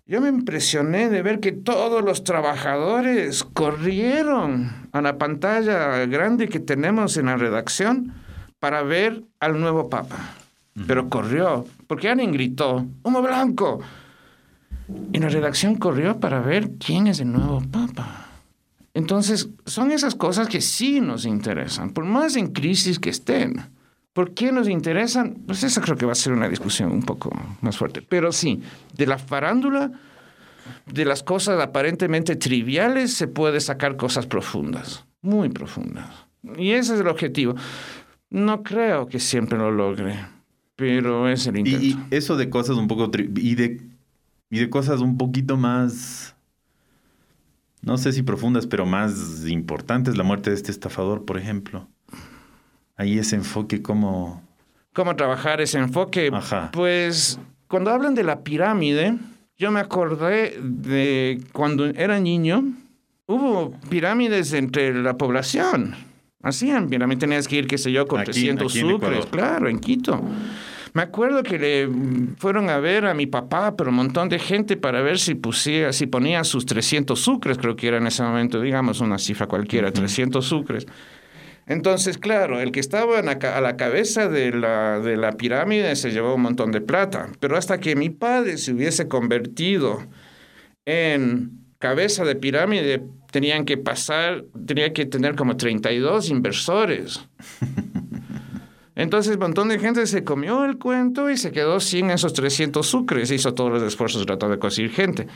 yo 0.07 0.21
me 0.21 0.29
impresioné 0.29 1.09
de 1.11 1.23
ver 1.23 1.41
que 1.41 1.51
todos 1.51 2.05
los 2.05 2.23
trabajadores 2.23 3.43
corrieron 3.43 4.89
a 4.93 5.03
la 5.03 5.19
pantalla 5.19 6.07
grande 6.07 6.49
que 6.49 6.61
tenemos 6.61 7.17
en 7.17 7.27
la 7.27 7.37
redacción 7.37 8.15
para 8.61 8.85
ver 8.85 9.25
al 9.41 9.61
nuevo 9.61 9.91
papa. 9.91 10.46
Pero 10.87 11.09
corrió, 11.09 11.65
porque 11.87 12.11
alguien 12.11 12.33
gritó, 12.33 12.87
humo 13.03 13.23
blanco. 13.23 13.81
Y 15.13 15.19
la 15.19 15.29
redacción 15.29 15.77
corrió 15.77 16.21
para 16.21 16.41
ver 16.41 16.73
quién 16.79 17.07
es 17.07 17.21
el 17.21 17.33
nuevo 17.33 17.63
papa. 17.71 18.27
Entonces, 18.93 19.49
son 19.65 19.91
esas 19.91 20.15
cosas 20.15 20.49
que 20.49 20.61
sí 20.61 21.01
nos 21.01 21.25
interesan, 21.27 21.91
por 21.91 22.05
más 22.05 22.37
en 22.37 22.49
crisis 22.49 22.99
que 22.99 23.11
estén. 23.11 23.63
¿Por 24.13 24.33
qué 24.33 24.53
nos 24.53 24.69
interesan? 24.69 25.37
Pues 25.47 25.63
eso 25.63 25.83
creo 25.83 25.97
que 25.97 26.07
va 26.07 26.13
a 26.13 26.15
ser 26.15 26.33
una 26.33 26.49
discusión 26.49 26.91
un 26.91 27.03
poco 27.03 27.31
más 27.61 27.77
fuerte. 27.77 28.01
Pero 28.01 28.33
sí, 28.33 28.63
de 28.95 29.07
la 29.07 29.19
farándula, 29.19 29.93
de 30.87 31.05
las 31.05 31.23
cosas 31.23 31.61
aparentemente 31.61 32.37
triviales, 32.37 33.13
se 33.13 33.29
puede 33.29 33.61
sacar 33.61 33.97
cosas 33.97 34.27
profundas, 34.27 35.05
muy 35.21 35.51
profundas. 35.51 36.09
Y 36.57 36.71
ese 36.71 36.95
es 36.95 37.01
el 37.01 37.09
objetivo. 37.09 37.55
No 38.31 38.63
creo 38.63 39.07
que 39.07 39.21
siempre 39.21 39.59
lo 39.59 39.71
logre, 39.71 40.17
pero 40.77 41.29
es 41.29 41.47
el 41.47 41.59
intento. 41.59 41.85
Y, 41.85 41.99
eso 42.11 42.37
de 42.37 42.49
cosas 42.49 42.77
un 42.77 42.87
poco... 42.87 43.11
Y 43.37 43.55
de, 43.55 43.81
y 44.51 44.59
de 44.59 44.71
cosas 44.71 45.01
un 45.01 45.17
poquito 45.17 45.57
más... 45.57 46.35
No 47.83 47.99
sé 47.99 48.13
si 48.13 48.23
profundas, 48.23 48.67
pero 48.67 48.87
más 48.87 49.47
importantes. 49.47 50.17
La 50.17 50.25
muerte 50.25 50.51
de 50.51 50.57
este 50.57 50.71
estafador, 50.71 51.25
por 51.25 51.39
ejemplo 51.39 51.89
ahí 52.97 53.19
ese 53.19 53.37
enfoque, 53.37 53.83
¿cómo...? 53.83 54.43
¿Cómo 54.93 55.15
trabajar 55.15 55.61
ese 55.61 55.79
enfoque? 55.79 56.31
Ajá. 56.33 56.71
Pues 56.73 57.39
cuando 57.69 57.91
hablan 57.91 58.15
de 58.15 58.25
la 58.25 58.41
pirámide, 58.41 59.15
yo 59.59 59.71
me 59.71 59.81
acordé 59.81 60.59
de 60.63 61.43
cuando 61.53 61.85
era 61.85 62.19
niño, 62.19 62.65
hubo 63.27 63.73
pirámides 63.91 64.55
entre 64.55 64.95
la 64.95 65.19
población. 65.19 65.95
Hacían 66.47 66.89
pirámides, 66.89 67.19
tenías 67.21 67.49
que 67.49 67.57
ir, 67.57 67.67
qué 67.67 67.77
sé 67.77 67.91
yo, 67.91 68.07
con 68.07 68.21
Aquí- 68.21 68.31
300 68.33 68.73
aquí 68.73 68.81
en 68.81 68.89
sucres, 68.91 69.27
claro, 69.27 69.69
en 69.69 69.79
Quito. 69.81 70.23
Me 70.95 71.03
acuerdo 71.03 71.43
que 71.43 71.59
le 71.59 71.89
fueron 72.39 72.71
a 72.71 72.79
ver 72.79 73.05
a 73.05 73.13
mi 73.15 73.27
papá, 73.27 73.77
pero 73.77 73.91
un 73.91 73.97
montón 73.97 74.29
de 74.29 74.39
gente 74.39 74.77
para 74.77 75.03
ver 75.03 75.19
si, 75.19 75.35
pusía, 75.35 75.93
si 75.93 76.07
ponía 76.07 76.43
sus 76.45 76.65
300 76.65 77.21
sucres, 77.21 77.59
creo 77.59 77.77
que 77.77 77.89
era 77.89 77.99
en 77.99 78.07
ese 78.07 78.23
momento, 78.23 78.61
digamos, 78.61 79.01
una 79.01 79.19
cifra 79.19 79.47
cualquiera, 79.47 79.91
300 79.93 80.45
sucres. 80.47 80.87
Entonces, 81.67 82.17
claro, 82.17 82.61
el 82.61 82.71
que 82.71 82.79
estaba 82.81 83.19
a 83.19 83.61
la 83.61 83.77
cabeza 83.77 84.29
de 84.29 84.53
la, 84.53 85.01
de 85.01 85.17
la 85.17 85.33
pirámide 85.33 85.97
se 85.97 86.13
llevó 86.13 86.35
un 86.37 86.43
montón 86.43 86.71
de 86.71 86.81
plata, 86.81 87.29
pero 87.41 87.57
hasta 87.59 87.79
que 87.79 87.97
mi 87.97 88.09
padre 88.09 88.57
se 88.57 88.73
hubiese 88.73 89.09
convertido 89.09 89.99
en 90.87 91.51
cabeza 91.79 92.25
de 92.25 92.37
pirámide, 92.37 93.03
tenían 93.31 93.65
que 93.65 93.77
pasar, 93.77 94.45
tenía 94.67 94.93
que 94.93 95.07
tener 95.07 95.35
como 95.37 95.57
32 95.57 96.31
inversores. 96.31 97.27
Entonces, 98.97 99.35
un 99.35 99.41
montón 99.41 99.69
de 99.69 99.79
gente 99.79 100.07
se 100.07 100.25
comió 100.25 100.65
el 100.65 100.79
cuento 100.79 101.31
y 101.31 101.37
se 101.37 101.53
quedó 101.53 101.81
sin 101.81 102.11
esos 102.11 102.33
300 102.33 102.87
sucres. 102.87 103.31
Hizo 103.31 103.53
todos 103.53 103.71
los 103.71 103.83
esfuerzos 103.83 104.25
tratando 104.25 104.55
de 104.55 104.59
conseguir 104.59 104.91
gente. 104.91 105.27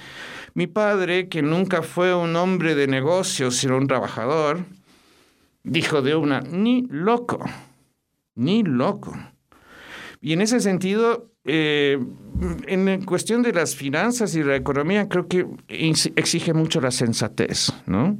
Mi 0.55 0.67
padre, 0.67 1.29
que 1.29 1.43
nunca 1.43 1.83
fue 1.83 2.15
un 2.15 2.35
hombre 2.37 2.75
de 2.75 2.87
negocios, 2.87 3.57
sino 3.57 3.77
un 3.77 3.87
trabajador, 3.87 4.65
dijo 5.63 6.01
de 6.01 6.17
una, 6.17 6.41
ni 6.41 6.87
loco, 6.89 7.45
ni 8.35 8.63
loco. 8.63 9.15
Y 10.23 10.33
en 10.33 10.41
ese 10.41 10.61
sentido, 10.61 11.30
eh, 11.45 11.99
en 12.67 13.05
cuestión 13.05 13.43
de 13.43 13.53
las 13.53 13.75
finanzas 13.77 14.35
y 14.35 14.43
la 14.43 14.57
economía, 14.57 15.09
creo 15.09 15.27
que 15.29 15.47
exige 15.69 16.53
mucho 16.55 16.81
la 16.81 16.91
sensatez, 16.91 17.73
¿no? 17.87 18.19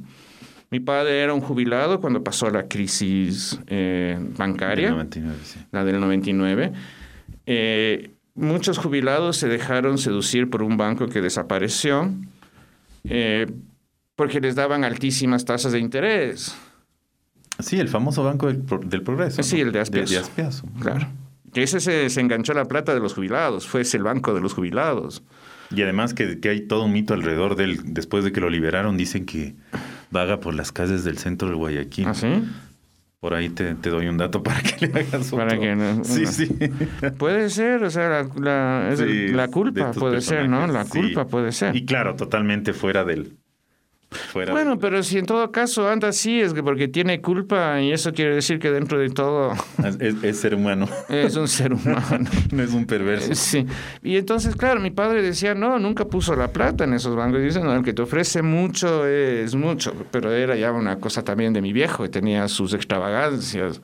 Mi 0.69 0.79
padre 0.79 1.19
era 1.21 1.33
un 1.33 1.41
jubilado 1.41 1.99
cuando 1.99 2.23
pasó 2.23 2.49
la 2.49 2.67
crisis 2.67 3.59
eh, 3.67 4.17
bancaria 4.37 4.87
Del 4.87 4.95
99, 4.95 5.37
sí. 5.43 5.59
la 5.71 5.83
del 5.83 5.99
99. 5.99 6.71
Eh, 7.45 8.11
muchos 8.35 8.77
jubilados 8.77 9.35
se 9.37 9.49
dejaron 9.49 9.97
seducir 9.97 10.49
por 10.49 10.63
un 10.63 10.77
banco 10.77 11.07
que 11.07 11.21
desapareció 11.21 12.09
eh, 13.03 13.47
porque 14.15 14.39
les 14.39 14.55
daban 14.55 14.83
altísimas 14.85 15.43
tasas 15.43 15.73
de 15.73 15.79
interés. 15.79 16.55
Sí, 17.59 17.77
el 17.79 17.89
famoso 17.89 18.23
Banco 18.23 18.47
del, 18.47 18.57
Pro- 18.59 18.79
del 18.79 19.01
Progreso. 19.03 19.43
Sí, 19.43 19.57
¿no? 19.57 19.63
el 19.67 19.71
de 19.73 19.79
Aspiazo. 19.81 20.19
Aspiazo. 20.19 20.63
Claro. 20.79 21.07
Que 21.53 21.63
ese 21.63 21.79
se, 21.79 22.09
se 22.09 22.21
enganchó 22.21 22.53
la 22.53 22.65
plata 22.65 22.93
de 22.93 22.99
los 22.99 23.13
jubilados, 23.13 23.67
fue 23.67 23.81
ese 23.81 23.97
el 23.97 24.03
banco 24.03 24.33
de 24.33 24.41
los 24.41 24.53
jubilados. 24.53 25.23
Y 25.73 25.81
además 25.83 26.13
que, 26.13 26.39
que 26.39 26.49
hay 26.49 26.61
todo 26.67 26.83
un 26.85 26.91
mito 26.93 27.13
alrededor 27.13 27.55
de 27.55 27.63
él. 27.65 27.79
Después 27.85 28.23
de 28.23 28.31
que 28.31 28.41
lo 28.41 28.49
liberaron, 28.49 28.97
dicen 28.97 29.25
que 29.25 29.55
vaga 30.11 30.39
por 30.39 30.53
las 30.53 30.71
calles 30.71 31.03
del 31.03 31.17
centro 31.17 31.47
del 31.47 31.57
Guayaquil. 31.57 32.07
¿Ah, 32.07 32.13
sí? 32.13 32.43
Por 33.21 33.33
ahí 33.35 33.49
te, 33.49 33.75
te 33.75 33.89
doy 33.89 34.07
un 34.07 34.17
dato 34.17 34.41
para 34.43 34.61
que 34.61 34.87
le 34.87 34.99
hagas 35.01 35.29
Para 35.31 35.45
otro. 35.53 35.59
que 35.59 35.75
no- 35.75 36.03
Sí, 36.03 36.25
sí. 36.25 36.47
Puede 37.17 37.49
ser, 37.49 37.83
o 37.83 37.89
sea, 37.91 38.09
la, 38.09 38.23
la- 38.39 38.95
Sí, 38.95 39.31
culpa 39.51 39.91
puede 39.91 40.21
ser, 40.21 40.49
¿no? 40.49 40.65
La 40.67 40.85
sí. 40.85 40.89
culpa 40.91 41.27
puede 41.27 41.51
ser. 41.51 41.75
Y 41.75 41.85
claro, 41.85 42.15
totalmente 42.15 42.73
fuera 42.73 43.03
del... 43.03 43.37
Fuera 44.11 44.51
Bueno, 44.51 44.77
pero 44.77 45.03
si 45.03 45.17
en 45.17 45.25
todo 45.25 45.51
caso 45.51 45.89
anda 45.89 46.09
así, 46.09 46.41
es 46.41 46.53
que 46.53 46.61
porque 46.61 46.89
tiene 46.89 47.21
culpa 47.21 47.81
y 47.81 47.93
eso 47.93 48.11
quiere 48.11 48.35
decir 48.35 48.59
que 48.59 48.69
dentro 48.69 48.99
de 48.99 49.09
todo 49.09 49.53
Es, 49.99 50.15
es 50.21 50.37
ser 50.37 50.55
humano, 50.55 50.87
es 51.09 51.37
un 51.37 51.47
ser 51.47 51.73
humano. 51.73 52.29
no 52.51 52.61
es 52.63 52.73
un 52.73 52.85
perverso. 52.85 53.33
Sí. 53.35 53.65
Y 54.03 54.17
entonces, 54.17 54.55
claro, 54.57 54.81
mi 54.81 54.91
padre 54.91 55.21
decía, 55.21 55.55
no, 55.55 55.79
nunca 55.79 56.05
puso 56.05 56.35
la 56.35 56.49
plata 56.49 56.83
en 56.83 56.93
esos 56.93 57.15
bancos. 57.15 57.39
Y 57.39 57.43
dice, 57.43 57.61
no, 57.61 57.73
el 57.73 57.83
que 57.83 57.93
te 57.93 58.01
ofrece 58.01 58.41
mucho 58.41 59.07
es 59.07 59.55
mucho. 59.55 59.93
Pero 60.11 60.31
era 60.31 60.55
ya 60.57 60.71
una 60.71 60.97
cosa 60.99 61.23
también 61.23 61.53
de 61.53 61.61
mi 61.61 61.71
viejo, 61.71 62.03
que 62.03 62.09
tenía 62.09 62.47
sus 62.49 62.73
extravagancias. 62.73 63.81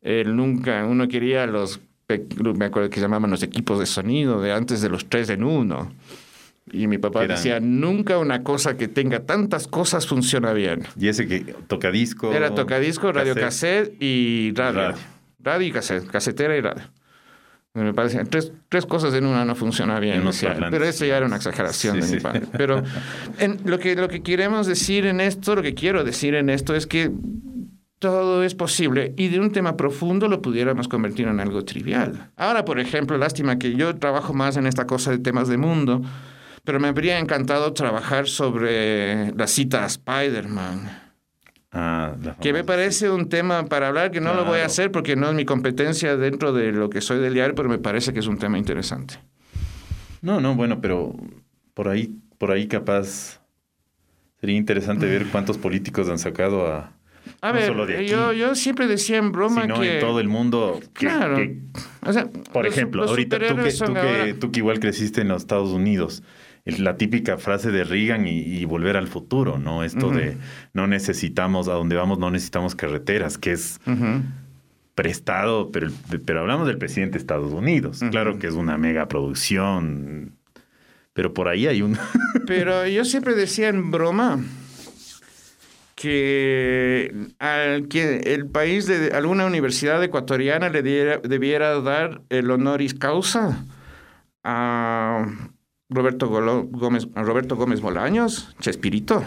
Él 0.00 0.34
nunca, 0.34 0.84
uno 0.86 1.08
quería 1.08 1.46
los, 1.46 1.80
me 2.08 2.64
acuerdo 2.64 2.88
que 2.88 3.00
llamaban 3.00 3.30
los 3.30 3.42
equipos 3.42 3.78
de 3.78 3.86
sonido 3.86 4.40
de 4.40 4.52
antes 4.52 4.80
de 4.80 4.88
los 4.88 5.06
tres 5.08 5.28
en 5.28 5.44
uno. 5.44 5.92
Y 6.72 6.86
mi 6.86 6.98
papá 6.98 7.26
decía, 7.26 7.60
nunca 7.60 8.18
una 8.18 8.42
cosa 8.42 8.76
que 8.76 8.88
tenga 8.88 9.20
tantas 9.20 9.66
cosas 9.66 10.06
funciona 10.06 10.52
bien. 10.52 10.82
Y 10.98 11.08
ese 11.08 11.26
que 11.26 11.40
tocadisco... 11.66 12.32
Era 12.32 12.54
tocadisco, 12.54 13.12
radio 13.12 13.34
cassette. 13.34 13.90
cassette 13.90 14.02
y 14.02 14.52
radio. 14.54 14.80
Radio. 14.80 14.96
Radio, 15.40 15.66
y 15.68 15.70
cassette, 15.72 16.06
casetera 16.06 16.56
y 16.56 16.60
radio. 16.60 16.82
Me 17.74 17.94
parece, 17.94 18.24
tres, 18.24 18.50
tres 18.68 18.86
cosas 18.86 19.14
en 19.14 19.24
una 19.24 19.44
no 19.44 19.54
funciona 19.54 20.00
bien. 20.00 20.24
Decía 20.24 20.56
pero 20.70 20.84
eso 20.84 21.04
ya 21.04 21.16
era 21.18 21.26
una 21.26 21.36
exageración 21.36 21.94
Sí, 21.96 22.00
de 22.00 22.06
mi 22.06 22.14
sí. 22.14 22.20
padre. 22.20 22.42
Pero 22.56 22.82
en, 23.38 23.58
lo, 23.64 23.78
que, 23.78 23.94
lo 23.94 24.08
que 24.08 24.22
queremos 24.22 24.66
decir 24.66 25.06
en 25.06 25.20
esto, 25.20 25.54
lo 25.54 25.62
que 25.62 25.74
quiero 25.74 26.02
decir 26.02 26.34
en 26.34 26.50
esto 26.50 26.74
es 26.74 26.86
que 26.86 27.10
todo 28.00 28.42
es 28.42 28.54
posible 28.54 29.12
y 29.16 29.28
de 29.28 29.40
un 29.40 29.52
tema 29.52 29.76
profundo 29.76 30.28
lo 30.28 30.40
pudiéramos 30.42 30.88
convertir 30.88 31.28
en 31.28 31.40
algo 31.40 31.64
trivial. 31.64 32.30
Ahora, 32.36 32.64
por 32.64 32.80
ejemplo, 32.80 33.16
lástima 33.18 33.58
que 33.58 33.74
yo 33.74 33.94
trabajo 33.96 34.34
más 34.34 34.56
en 34.56 34.66
esta 34.66 34.86
cosa 34.86 35.10
de 35.10 35.18
temas 35.18 35.48
de 35.48 35.56
mundo, 35.58 36.02
pero 36.68 36.80
me 36.80 36.88
habría 36.88 37.18
encantado 37.18 37.72
trabajar 37.72 38.28
sobre 38.28 39.32
la 39.32 39.46
cita 39.46 39.84
a 39.84 39.86
Spider-Man. 39.86 40.90
Ah, 41.72 42.14
la 42.22 42.36
Que 42.36 42.52
me 42.52 42.62
parece 42.62 43.08
un 43.08 43.30
tema 43.30 43.64
para 43.64 43.88
hablar 43.88 44.10
que 44.10 44.20
no 44.20 44.34
lo 44.34 44.44
voy 44.44 44.60
a 44.60 44.66
hacer 44.66 44.92
porque 44.92 45.16
no 45.16 45.30
es 45.30 45.34
mi 45.34 45.46
competencia 45.46 46.14
dentro 46.18 46.52
de 46.52 46.72
lo 46.72 46.90
que 46.90 47.00
soy 47.00 47.20
del 47.20 47.32
diario, 47.32 47.54
pero 47.54 47.70
me 47.70 47.78
parece 47.78 48.12
que 48.12 48.18
es 48.18 48.26
un 48.26 48.36
tema 48.36 48.58
interesante. 48.58 49.14
No, 50.20 50.42
no, 50.42 50.54
bueno, 50.56 50.82
pero 50.82 51.16
por 51.72 51.88
ahí, 51.88 52.10
por 52.36 52.50
ahí 52.50 52.66
capaz 52.68 53.40
sería 54.38 54.56
interesante 54.56 55.06
ver 55.06 55.24
cuántos 55.32 55.56
políticos 55.56 56.10
han 56.10 56.18
sacado 56.18 56.66
a... 56.70 56.92
A 57.40 57.48
No 57.48 57.54
ver, 57.54 57.66
solo 57.66 57.86
de 57.86 57.96
aquí. 57.96 58.06
yo, 58.08 58.34
yo 58.34 58.54
siempre 58.54 58.86
decía 58.86 59.16
en 59.16 59.32
broma 59.32 59.62
sino 59.62 59.80
que... 59.80 59.94
en 59.94 60.00
todo 60.00 60.20
el 60.20 60.28
mundo. 60.28 60.80
que- 60.92 61.06
Claro. 61.06 61.36
que- 61.36 61.60
o 62.06 62.12
sea, 62.12 62.26
por 62.52 62.64
los- 62.66 62.74
ejemplo, 62.74 63.02
los 63.02 63.10
ahorita 63.10 63.38
tú 63.38 63.56
que, 63.56 63.98
ahora- 64.00 64.34
tú 64.38 64.50
que 64.52 64.58
igual 64.60 64.80
creciste 64.80 65.22
en 65.22 65.28
los 65.28 65.42
Estados 65.42 65.70
Unidos, 65.70 66.22
la 66.78 66.96
típica 66.96 67.38
frase 67.38 67.70
de 67.70 67.84
Reagan 67.84 68.26
y, 68.26 68.40
y 68.40 68.64
volver 68.64 68.96
al 68.96 69.08
futuro, 69.08 69.58
¿no? 69.58 69.82
Esto 69.84 70.10
de 70.10 70.36
no 70.74 70.86
necesitamos, 70.86 71.68
a 71.68 71.72
donde 71.72 71.96
vamos 71.96 72.18
no 72.18 72.30
necesitamos 72.30 72.74
carreteras, 72.74 73.38
que 73.38 73.52
es 73.52 73.80
prestado, 74.94 75.70
pero, 75.72 75.90
pero 76.24 76.40
hablamos 76.40 76.66
del 76.66 76.76
presidente 76.76 77.12
de 77.14 77.18
Estados 77.18 77.52
Unidos. 77.52 78.00
Claro 78.10 78.38
que 78.38 78.48
es 78.48 78.54
una 78.54 78.76
mega 78.78 79.06
producción, 79.08 80.32
pero 81.12 81.32
por 81.32 81.48
ahí 81.48 81.66
hay 81.66 81.82
un... 81.82 81.96
Pero 82.46 82.86
yo 82.86 83.04
siempre 83.04 83.34
decía 83.34 83.68
en 83.68 83.90
broma 83.90 84.40
que, 85.94 87.12
al 87.38 87.88
que 87.88 88.18
el 88.34 88.46
país 88.46 88.86
de 88.86 89.10
alguna 89.12 89.46
universidad 89.46 90.02
ecuatoriana 90.02 90.68
le 90.68 90.82
diera- 90.82 91.18
debiera 91.18 91.80
dar 91.80 92.22
el 92.28 92.50
honoris 92.50 92.94
causa 92.94 93.64
a 94.44 95.26
Roberto, 95.90 96.28
Gómez, 96.28 97.08
Roberto 97.14 97.56
Gómez 97.56 97.80
Bolaños, 97.80 98.54
Chespirito, 98.60 99.24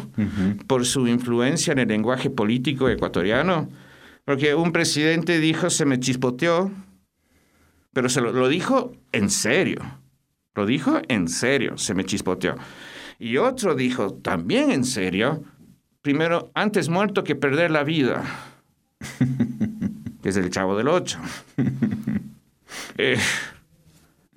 por 0.67 0.85
su 0.85 1.07
influencia 1.07 1.71
en 1.71 1.79
el 1.79 1.87
lenguaje 1.87 2.29
político 2.29 2.87
ecuatoriano. 2.87 3.69
Porque 4.25 4.53
un 4.53 4.71
presidente 4.71 5.39
dijo, 5.39 5.69
se 5.71 5.85
me 5.85 5.99
chispoteó, 5.99 6.71
pero 7.93 8.09
se 8.09 8.21
lo, 8.21 8.31
lo 8.31 8.47
dijo 8.47 8.93
en 9.11 9.29
serio. 9.29 9.81
Lo 10.53 10.65
dijo 10.65 11.01
en 11.07 11.27
serio, 11.27 11.77
se 11.77 11.95
me 11.95 12.05
chispoteó. 12.05 12.55
Y 13.17 13.37
otro 13.37 13.75
dijo, 13.75 14.13
también 14.13 14.71
en 14.71 14.83
serio, 14.83 15.43
primero, 16.01 16.51
antes 16.53 16.89
muerto 16.89 17.23
que 17.23 17.35
perder 17.35 17.71
la 17.71 17.83
vida, 17.83 18.23
que 20.21 20.29
es 20.29 20.37
el 20.37 20.49
chavo 20.49 20.77
del 20.77 20.87
ocho. 20.87 21.19
Eh, 22.97 23.17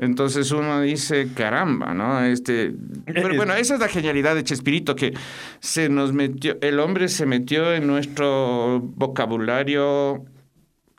entonces 0.04 0.50
uno 0.52 0.80
dice, 0.80 1.28
caramba, 1.34 1.94
¿no? 1.94 2.22
Este, 2.22 2.72
pero 3.06 3.34
bueno, 3.34 3.54
esa 3.54 3.74
es 3.74 3.80
la 3.80 3.88
genialidad 3.88 4.34
de 4.34 4.44
Chespirito, 4.44 4.94
que 4.94 5.14
se 5.60 5.88
nos 5.88 6.12
metió, 6.12 6.56
el 6.60 6.80
hombre 6.80 7.08
se 7.08 7.26
metió 7.26 7.72
en 7.74 7.86
nuestro 7.86 8.80
vocabulario 8.80 10.24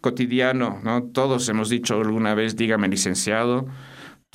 cotidiano, 0.02 0.80
¿no? 0.84 1.04
Todos 1.04 1.48
hemos 1.50 1.70
dicho 1.70 1.96
alguna 1.96 2.36
vez, 2.36 2.56
dígame 2.56 2.88
licenciado, 2.88 3.68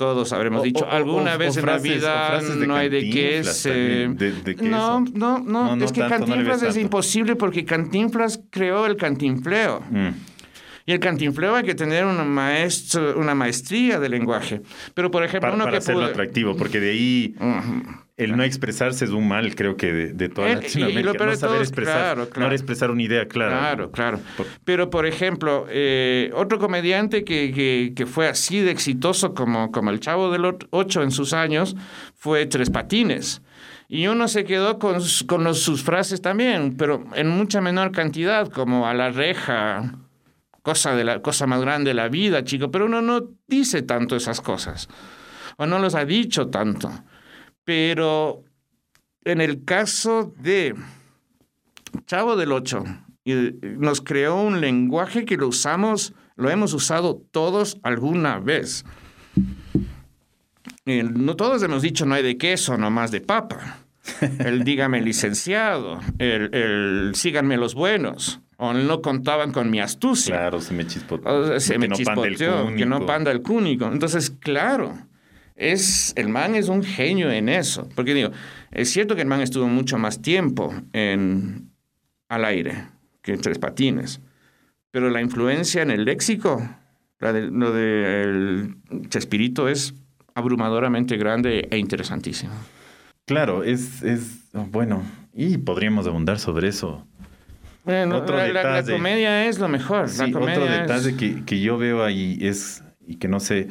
todos 0.01 0.33
habremos 0.33 0.63
dicho 0.63 0.89
alguna 0.89 1.37
vez 1.37 1.57
en 1.57 1.65
la 1.67 1.77
vida 1.77 2.41
no 2.41 2.75
hay 2.75 2.89
de 2.89 3.09
qué 3.11 3.43
se... 3.43 4.09
no, 4.61 5.01
no, 5.13 5.37
no, 5.39 5.75
es 5.75 5.91
que 5.91 6.01
Cantinflas 6.07 6.63
es 6.63 6.75
imposible 6.77 7.35
porque 7.35 7.65
Cantinflas 7.65 8.41
creó 8.49 8.87
el 8.87 8.97
cantinfleo. 8.97 9.83
Mm. 9.91 10.09
Y 10.85 10.93
el 10.93 10.99
cantinfleo 10.99 11.55
hay 11.55 11.63
que 11.63 11.75
tener 11.75 12.05
una, 12.05 12.23
maestro, 12.23 13.17
una 13.17 13.35
maestría 13.35 13.99
de 13.99 14.09
lenguaje. 14.09 14.61
Pero, 14.93 15.11
por 15.11 15.23
ejemplo, 15.23 15.41
para, 15.41 15.55
uno 15.55 15.63
para 15.65 15.71
que 15.73 15.77
hacerlo 15.77 16.05
atractivo, 16.05 16.55
porque 16.55 16.79
de 16.79 16.91
ahí 16.91 17.35
el 18.17 18.35
no 18.35 18.43
expresarse 18.43 19.05
es 19.05 19.11
un 19.11 19.27
mal, 19.27 19.55
creo 19.55 19.77
que, 19.77 19.91
de, 19.91 20.13
de 20.13 20.29
toda 20.29 20.49
Latinoamérica. 20.49 21.25
no 21.25 21.35
saber 21.35 21.61
expresar, 21.61 22.17
no 22.37 22.51
expresar 22.51 22.91
una 22.91 23.01
idea 23.01 23.27
clara. 23.27 23.57
Claro, 23.57 23.91
claro. 23.91 24.19
Pero, 24.63 24.89
por 24.89 25.05
ejemplo, 25.05 25.65
eh, 25.69 26.31
otro 26.35 26.59
comediante 26.59 27.23
que, 27.23 27.51
que, 27.51 27.93
que, 27.95 28.05
fue 28.05 28.27
así 28.27 28.59
de 28.59 28.71
exitoso 28.71 29.33
como, 29.33 29.71
como 29.71 29.89
el 29.89 29.99
Chavo 29.99 30.31
del 30.31 30.45
Ocho 30.71 31.03
en 31.03 31.11
sus 31.11 31.33
años 31.33 31.75
fue 32.15 32.45
Tres 32.45 32.69
Patines. 32.69 33.41
Y 33.87 34.07
uno 34.07 34.27
se 34.27 34.45
quedó 34.45 34.79
con, 34.79 34.99
con 35.27 35.53
sus 35.53 35.83
frases 35.83 36.21
también, 36.21 36.77
pero 36.77 37.03
en 37.13 37.27
mucha 37.27 37.59
menor 37.59 37.91
cantidad, 37.91 38.47
como 38.47 38.87
a 38.87 38.93
la 38.93 39.09
reja, 39.09 39.95
cosa, 40.61 40.95
de 40.95 41.03
la, 41.03 41.21
cosa 41.21 41.47
más 41.47 41.61
grande 41.61 41.89
de 41.89 41.95
la 41.95 42.09
vida, 42.09 42.43
chico, 42.43 42.71
pero 42.71 42.85
uno 42.85 43.01
no 43.01 43.29
dice 43.47 43.81
tanto 43.81 44.15
esas 44.15 44.41
cosas, 44.41 44.87
o 45.57 45.65
no 45.65 45.79
los 45.79 45.95
ha 45.95 46.05
dicho 46.05 46.47
tanto. 46.47 46.91
Pero 47.63 48.43
en 49.23 49.41
el 49.41 49.63
caso 49.65 50.33
de 50.37 50.75
Chavo 52.05 52.35
del 52.35 52.51
Ocho, 52.51 52.83
nos 53.25 54.01
creó 54.01 54.41
un 54.41 54.61
lenguaje 54.61 55.25
que 55.25 55.37
lo 55.37 55.47
usamos, 55.47 56.13
lo 56.35 56.49
hemos 56.49 56.73
usado 56.73 57.21
todos 57.31 57.77
alguna 57.83 58.39
vez. 58.39 58.83
no 60.85 61.35
todos 61.35 61.61
hemos 61.63 61.81
dicho 61.81 62.05
no 62.05 62.15
hay 62.15 62.23
de 62.23 62.37
queso, 62.37 62.77
no 62.77 62.89
más 62.89 63.11
de 63.11 63.21
papa. 63.21 63.79
El 64.39 64.63
dígame 64.63 65.01
licenciado, 65.03 65.99
el, 66.17 66.53
el 66.55 67.11
síganme 67.13 67.57
los 67.57 67.75
buenos 67.75 68.41
o 68.63 68.73
no 68.73 69.01
contaban 69.01 69.51
con 69.51 69.71
mi 69.71 69.79
astucia. 69.79 70.35
Claro, 70.35 70.61
se 70.61 70.75
me 70.75 70.85
chispoteó. 70.85 71.59
se 71.59 71.79
me 71.79 71.89
chispoteó, 71.89 72.67
que 72.75 72.85
no 72.85 73.07
panda 73.07 73.31
el 73.31 73.41
cúnico. 73.41 73.87
Entonces, 73.91 74.29
claro, 74.29 74.93
es, 75.55 76.13
el 76.15 76.29
man 76.29 76.53
es 76.53 76.69
un 76.69 76.83
genio 76.83 77.31
en 77.31 77.49
eso. 77.49 77.89
Porque 77.95 78.13
digo, 78.13 78.29
es 78.69 78.91
cierto 78.91 79.15
que 79.15 79.23
el 79.23 79.27
man 79.27 79.41
estuvo 79.41 79.67
mucho 79.67 79.97
más 79.97 80.21
tiempo 80.21 80.75
en, 80.93 81.71
al 82.29 82.45
aire 82.45 82.85
que 83.23 83.33
en 83.33 83.41
Tres 83.41 83.57
Patines, 83.57 84.21
pero 84.91 85.09
la 85.09 85.21
influencia 85.21 85.81
en 85.81 85.89
el 85.89 86.05
léxico, 86.05 86.61
la 87.17 87.33
de, 87.33 87.47
lo 87.47 87.71
del 87.71 88.75
Chespirito 89.09 89.69
es 89.69 89.95
abrumadoramente 90.35 91.17
grande 91.17 91.67
e 91.71 91.79
interesantísimo. 91.79 92.53
Claro, 93.25 93.63
es, 93.63 94.03
es 94.03 94.51
bueno, 94.53 95.01
y 95.33 95.57
podríamos 95.57 96.05
abundar 96.05 96.37
sobre 96.37 96.67
eso 96.67 97.07
bueno, 97.83 98.17
otro 98.17 98.37
la, 98.37 98.51
la, 98.51 98.83
comedia 98.83 99.47
es 99.47 99.59
lo 99.59 99.67
mejor. 99.67 100.05
otro 100.05 100.65
detalle 100.65 101.15
que, 101.15 101.43
que, 101.45 101.59
yo 101.59 101.77
veo 101.77 102.03
ahí 102.03 102.37
es, 102.41 102.83
y 103.05 103.15
que 103.15 103.27
no 103.27 103.39
sé, 103.39 103.69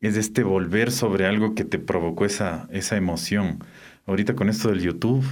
es 0.00 0.16
este 0.16 0.42
volver 0.42 0.92
sobre 0.92 1.26
algo 1.26 1.54
que 1.54 1.64
te 1.64 1.78
provocó 1.78 2.24
esa, 2.24 2.68
esa 2.70 2.96
emoción. 2.96 3.58
Ahorita 4.06 4.34
con 4.34 4.48
esto 4.48 4.68
del 4.68 4.80
YouTube, 4.80 5.24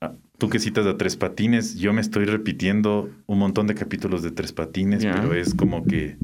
ah, 0.00 0.12
tú 0.38 0.48
que 0.48 0.58
citas 0.58 0.86
a 0.86 0.96
Tres 0.96 1.16
Patines, 1.16 1.76
yo 1.76 1.92
me 1.92 2.00
estoy 2.00 2.24
repitiendo 2.26 3.10
un 3.26 3.38
montón 3.38 3.66
de 3.66 3.74
capítulos 3.74 4.22
de 4.22 4.30
Tres 4.30 4.52
Patines, 4.52 5.04
pero 5.04 5.34
es 5.34 5.54
como 5.54 5.84
que 5.84 6.16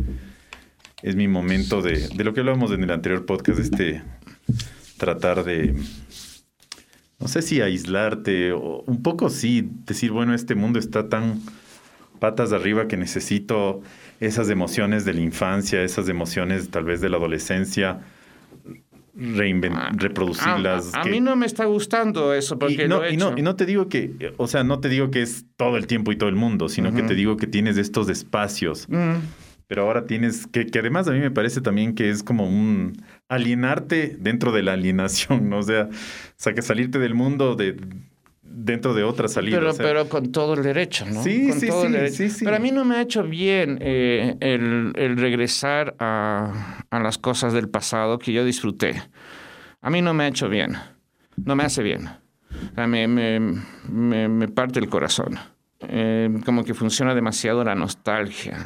es 1.03 1.17
mi 1.17 1.29
momento 1.29 1.83
de, 1.83 2.09
de 2.09 2.25
lo 2.25 2.35
que 2.35 2.41
hablábamos 2.41 2.73
en 2.73 2.83
el 2.83 2.91
anterior 2.91 3.27
podcast, 3.27 3.59
este 3.59 4.03
tratar 4.97 5.45
de 5.45 5.75
no 7.19 7.29
sé 7.29 7.43
si 7.43 7.61
aislarte, 7.61 8.53
o 8.53 8.83
un 8.87 9.03
poco 9.03 9.31
sí, 9.31 9.69
decir, 9.87 10.11
bueno, 10.11 10.35
este 10.35 10.55
mundo 10.55 10.79
está 10.79 11.09
tan 11.09 11.41
patas 12.19 12.51
de 12.51 12.57
arriba 12.57 12.89
que 12.89 12.97
necesito 12.97 13.83
esas 14.21 14.51
emociones 14.51 15.05
de 15.05 15.15
la 15.15 15.21
infancia, 15.21 15.83
esas 15.83 16.09
emociones 16.09 16.71
tal 16.71 16.85
vez 16.85 17.01
de 17.01 17.09
la 17.09 17.17
adolescencia, 17.17 18.01
ah, 19.19 19.93
reproducirlas. 19.95 20.95
A, 20.95 21.05
mí 21.05 21.21
no 21.21 21.37
me 21.37 21.47
está 21.47 21.65
gustando 21.65 22.35
eso 22.35 22.59
porque 22.59 22.85
y 22.85 22.89
no, 22.89 22.99
lo 22.99 23.05
he 23.05 23.15
y, 23.15 23.17
no, 23.17 23.37
y 23.37 23.43
no 23.43 23.57
te 23.57 23.67
digo 23.67 23.89
que, 23.89 24.35
o 24.37 24.47
sea, 24.47 24.65
no 24.65 24.81
te 24.81 24.89
digo 24.89 25.11
que 25.11 25.23
es 25.23 25.47
todo 25.57 25.77
el 25.77 25.87
tiempo 25.87 26.13
y 26.13 26.17
todo 26.17 26.29
el 26.29 26.37
mundo, 26.37 26.69
sino 26.69 26.95
que 26.95 27.03
te 27.03 27.15
digo 27.15 27.37
que 27.37 27.47
tienes 27.47 27.77
estos 27.79 28.09
espacios. 28.09 28.87
Mm. 28.89 29.17
Pero 29.69 29.83
ahora 29.83 30.07
tienes 30.07 30.47
que, 30.47 30.67
que 30.67 30.79
además 30.79 31.09
a 31.09 31.11
mí 31.11 31.19
me 31.19 31.33
parece 31.33 31.61
también 31.61 31.97
que 31.97 32.09
es 32.09 32.23
como 32.23 32.47
un 32.49 33.03
alienarte 33.29 34.17
dentro 34.19 34.53
de 34.53 34.63
la 34.63 34.73
alienación, 34.73 35.49
¿no? 35.49 35.59
O 35.61 35.63
sea, 35.63 35.85
o 35.85 36.35
sea 36.37 36.55
que 36.55 36.63
salirte 36.63 36.99
del 36.99 37.15
mundo 37.15 37.57
de 37.57 37.77
dentro 38.43 38.95
de 38.95 39.05
otra 39.05 39.29
salida. 39.29 39.59
Pero, 39.59 39.75
pero 39.77 40.09
con 40.09 40.33
todo 40.33 40.55
el 40.55 40.63
derecho, 40.63 41.05
¿no? 41.07 41.23
Sí, 41.23 41.49
con 41.49 41.61
sí, 41.61 41.67
todo 41.67 41.87
sí, 42.09 42.31
sí, 42.31 42.45
Pero 42.45 42.57
a 42.57 42.59
mí 42.59 42.71
no 42.71 42.85
me 42.85 42.97
ha 42.97 43.03
hecho 43.03 43.23
bien 43.23 43.79
eh, 43.81 44.37
el, 44.41 44.93
el, 44.97 45.17
regresar 45.17 45.95
a, 45.99 46.85
a, 46.89 47.01
las 47.01 47.19
cosas 47.19 47.53
del 47.53 47.69
pasado 47.69 48.19
que 48.19 48.33
yo 48.33 48.45
disfruté. 48.45 49.03
A 49.83 49.91
mí 49.91 50.01
no 50.01 50.15
me 50.15 50.25
ha 50.25 50.29
hecho 50.29 50.49
bien. 50.49 50.77
No 51.45 51.55
me 51.55 51.65
hace 51.65 51.83
bien. 51.83 52.07
O 52.07 52.75
sea, 52.75 52.87
me, 52.87 53.07
me, 53.09 53.41
me, 53.89 54.29
me 54.29 54.49
parte 54.49 54.79
el 54.79 54.89
corazón. 54.89 55.39
Eh, 55.81 56.31
como 56.45 56.65
que 56.65 56.73
funciona 56.73 57.15
demasiado 57.15 57.63
la 57.63 57.75
nostalgia 57.75 58.59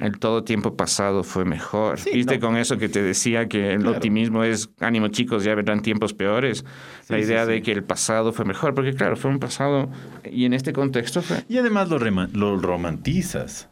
el 0.00 0.18
todo 0.18 0.44
tiempo 0.44 0.76
pasado 0.76 1.22
fue 1.22 1.44
mejor. 1.44 1.98
¿Viste 2.12 2.40
con 2.40 2.56
eso 2.56 2.78
que 2.78 2.88
te 2.88 3.02
decía 3.02 3.48
que 3.48 3.74
el 3.74 3.86
optimismo 3.86 4.44
es, 4.44 4.70
ánimo 4.80 5.08
chicos, 5.08 5.44
ya 5.44 5.54
vendrán 5.54 5.82
tiempos 5.82 6.14
peores? 6.14 6.64
la 7.08 7.18
idea 7.18 7.44
de 7.44 7.60
que 7.60 7.72
el 7.72 7.82
pasado 7.82 8.32
fue 8.32 8.44
mejor, 8.44 8.74
porque 8.74 8.94
claro, 8.94 9.16
fue 9.16 9.30
un 9.30 9.40
pasado 9.40 9.90
y 10.30 10.44
en 10.44 10.54
este 10.54 10.72
contexto 10.72 11.22
fue... 11.22 11.44
Y 11.48 11.58
además 11.58 11.88
lo, 11.88 11.98
lo 11.98 12.56
romantizas. 12.56 13.68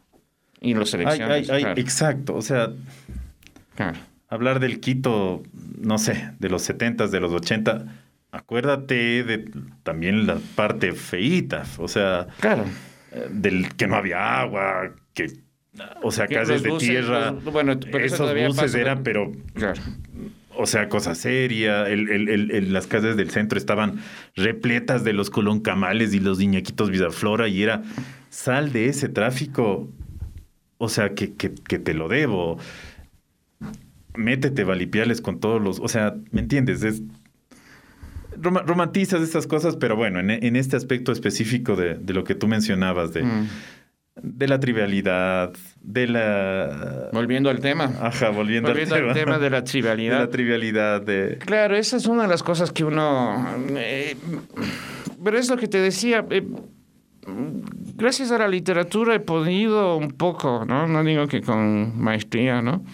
Y 0.60 0.74
lo 0.74 0.84
seleccionas. 0.84 1.48
Exacto, 1.76 2.34
o 2.34 2.42
sea... 2.42 2.70
Hablar 4.28 4.60
del 4.60 4.80
Quito, 4.80 5.42
no 5.80 5.96
sé, 5.98 6.32
de 6.38 6.50
los 6.50 6.62
70, 6.62 7.06
de 7.06 7.20
los 7.20 7.32
80, 7.32 7.86
acuérdate 8.32 9.22
de 9.22 9.50
también 9.84 10.26
la 10.26 10.38
parte 10.56 10.92
feíta, 10.92 11.64
o 11.78 11.88
sea... 11.88 12.26
Claro. 12.40 12.64
Eh, 13.12 13.28
del 13.30 13.74
que 13.76 13.86
no 13.86 13.96
había 13.96 14.40
agua, 14.40 14.90
que 15.14 15.32
o 16.02 16.10
sea, 16.10 16.26
casas 16.26 16.62
de 16.62 16.72
tierra. 16.78 17.32
bueno, 17.32 17.78
esos 18.00 18.34
buses 18.34 18.74
eran, 18.74 19.02
pero. 19.02 19.32
O 20.56 20.66
sea, 20.66 20.88
cosa 20.88 21.14
seria. 21.14 21.86
las 21.88 22.86
casas 22.86 23.16
del 23.16 23.30
centro 23.30 23.58
estaban 23.58 24.00
repletas 24.34 25.04
de 25.04 25.12
los 25.12 25.30
Colón 25.30 25.60
Camales 25.60 26.14
y 26.14 26.20
los 26.20 26.38
Niñaquitos 26.38 26.90
Vidaflora 26.90 27.48
y 27.48 27.62
era 27.62 27.82
sal 28.30 28.72
de 28.72 28.86
ese 28.86 29.08
tráfico. 29.08 29.88
O 30.78 30.88
sea, 30.88 31.14
que, 31.14 31.34
que, 31.34 31.48
te 31.50 31.94
lo 31.94 32.08
debo. 32.08 32.58
Métete 34.14 34.64
valipiales 34.64 35.20
con 35.20 35.38
todos 35.38 35.62
los. 35.62 35.78
O 35.80 35.88
sea, 35.88 36.16
¿me 36.32 36.40
entiendes? 36.40 36.82
Es, 36.82 37.02
romantizas 38.40 39.22
estas 39.22 39.46
cosas, 39.46 39.76
pero 39.76 39.96
bueno, 39.96 40.20
en, 40.20 40.56
este 40.56 40.76
aspecto 40.76 41.10
específico 41.12 41.76
de, 41.76 41.98
lo 42.12 42.24
que 42.24 42.34
tú 42.34 42.46
mencionabas, 42.46 43.12
de, 43.12 43.24
mm 43.24 43.48
de 44.22 44.48
la 44.48 44.61
trivialidad, 44.61 45.52
de 45.81 46.07
la... 46.07 47.11
Volviendo 47.12 47.50
al 47.50 47.61
tema. 47.61 47.92
Ajá, 48.00 48.31
volviendo, 48.31 48.70
al, 48.70 48.76
tema. 49.14 49.38
de 49.38 49.50
la 49.50 49.64
trivialidad. 49.64 50.14
De 50.14 50.24
la 50.24 50.31
trivialidad 50.31 51.02
de... 51.02 51.38
Claro, 51.38 51.76
esa 51.76 51.96
es 51.96 52.07
una 52.07 52.22
de 52.22 52.28
las 52.28 52.42
cosas 52.42 52.72
que 52.72 52.85
uno... 52.85 53.46
Eh, 53.76 54.16
pero 55.22 55.38
es 55.38 55.50
lo 55.50 55.57
que 55.57 55.68
te 55.68 55.78
decía. 55.78 56.24
Eh, 56.31 56.46
gracias 57.94 58.31
a 58.31 58.38
la 58.38 58.48
literatura 58.48 59.14
he 59.14 59.20
podido 59.20 59.96
un 59.96 60.12
poco, 60.12 60.64
¿no? 60.66 60.87
No 60.87 61.02
digo 61.04 61.26
que 61.26 61.40
con 61.40 62.00
maestría, 62.00 62.62
¿no? 62.62 62.85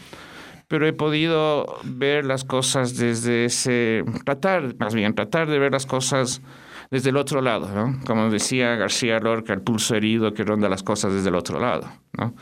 pero 0.68 0.88
he 0.88 0.92
podido 0.92 1.66
ver 1.84 2.24
las 2.24 2.42
cosas 2.42 2.96
desde 2.96 3.44
ese, 3.44 4.02
tratar, 4.24 4.74
más 4.78 4.94
bien, 4.94 5.14
tratar 5.14 5.48
de 5.48 5.58
ver 5.58 5.70
las 5.70 5.86
cosas 5.86 6.42
desde 6.90 7.10
el 7.10 7.16
otro 7.16 7.40
lado, 7.40 7.68
¿no? 7.74 8.00
Como 8.06 8.30
decía 8.30 8.76
García 8.76 9.18
Lorca, 9.18 9.52
el 9.52 9.62
pulso 9.62 9.94
herido 9.94 10.32
que 10.34 10.44
ronda 10.44 10.68
las 10.68 10.82
cosas 10.82 11.12
desde 11.12 11.28
el 11.28 11.34
otro 11.34 11.60
lado, 11.60 11.88
¿no? 12.16 12.34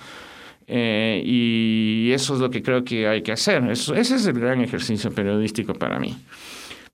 Eh, 0.67 1.23
y 1.25 2.13
eso 2.13 2.35
es 2.35 2.41
lo 2.41 2.51
que 2.51 2.63
creo 2.63 2.85
que 2.85 3.07
hay 3.09 3.23
que 3.23 3.33
hacer. 3.33 3.63
Eso, 3.71 3.95
ese 3.95 4.17
es 4.17 4.27
el 4.27 4.39
gran 4.39 4.61
ejercicio 4.61 5.11
periodístico 5.11 5.75
para 5.75 5.99
mí. 5.99 6.17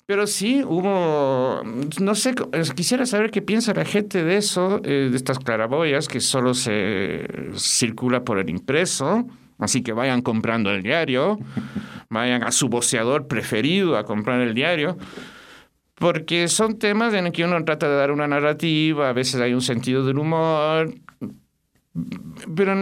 Pero 0.07 0.27
sí 0.27 0.65
hubo, 0.65 1.63
no 2.01 2.15
sé, 2.15 2.35
quisiera 2.75 3.05
saber 3.05 3.31
qué 3.31 3.43
piensa 3.43 3.75
la 3.75 3.85
gente 3.85 4.25
de 4.25 4.39
eso, 4.39 4.81
eh, 4.83 5.09
de 5.11 5.17
estas 5.17 5.39
claraboyas 5.39 6.09
que 6.09 6.21
solo 6.21 6.55
se 6.55 7.29
circula 7.57 8.25
por 8.25 8.39
el 8.39 8.49
impreso. 8.49 9.27
Así 9.59 9.83
que 9.83 9.93
vayan 9.93 10.23
comprando 10.23 10.71
el 10.71 10.83
diario, 10.83 11.39
vayan 12.09 12.43
a 12.43 12.53
su 12.53 12.71
voceador 12.71 13.27
preferido 13.27 13.99
a 13.99 14.05
comprar 14.05 14.41
el 14.41 14.55
diario, 14.55 14.97
porque 15.99 16.49
son 16.49 16.79
temas 16.79 17.13
en 17.15 17.25
los 17.25 17.33
que 17.33 17.45
uno 17.45 17.63
trata 17.65 17.89
de 17.89 17.97
dar 17.97 18.11
una 18.11 18.29
narrativa, 18.29 19.09
a 19.09 19.13
veces 19.13 19.41
hay 19.41 19.53
un 19.53 19.63
sentido 19.63 20.05
del 20.05 20.19
humor, 20.19 20.95
pero 22.55 22.75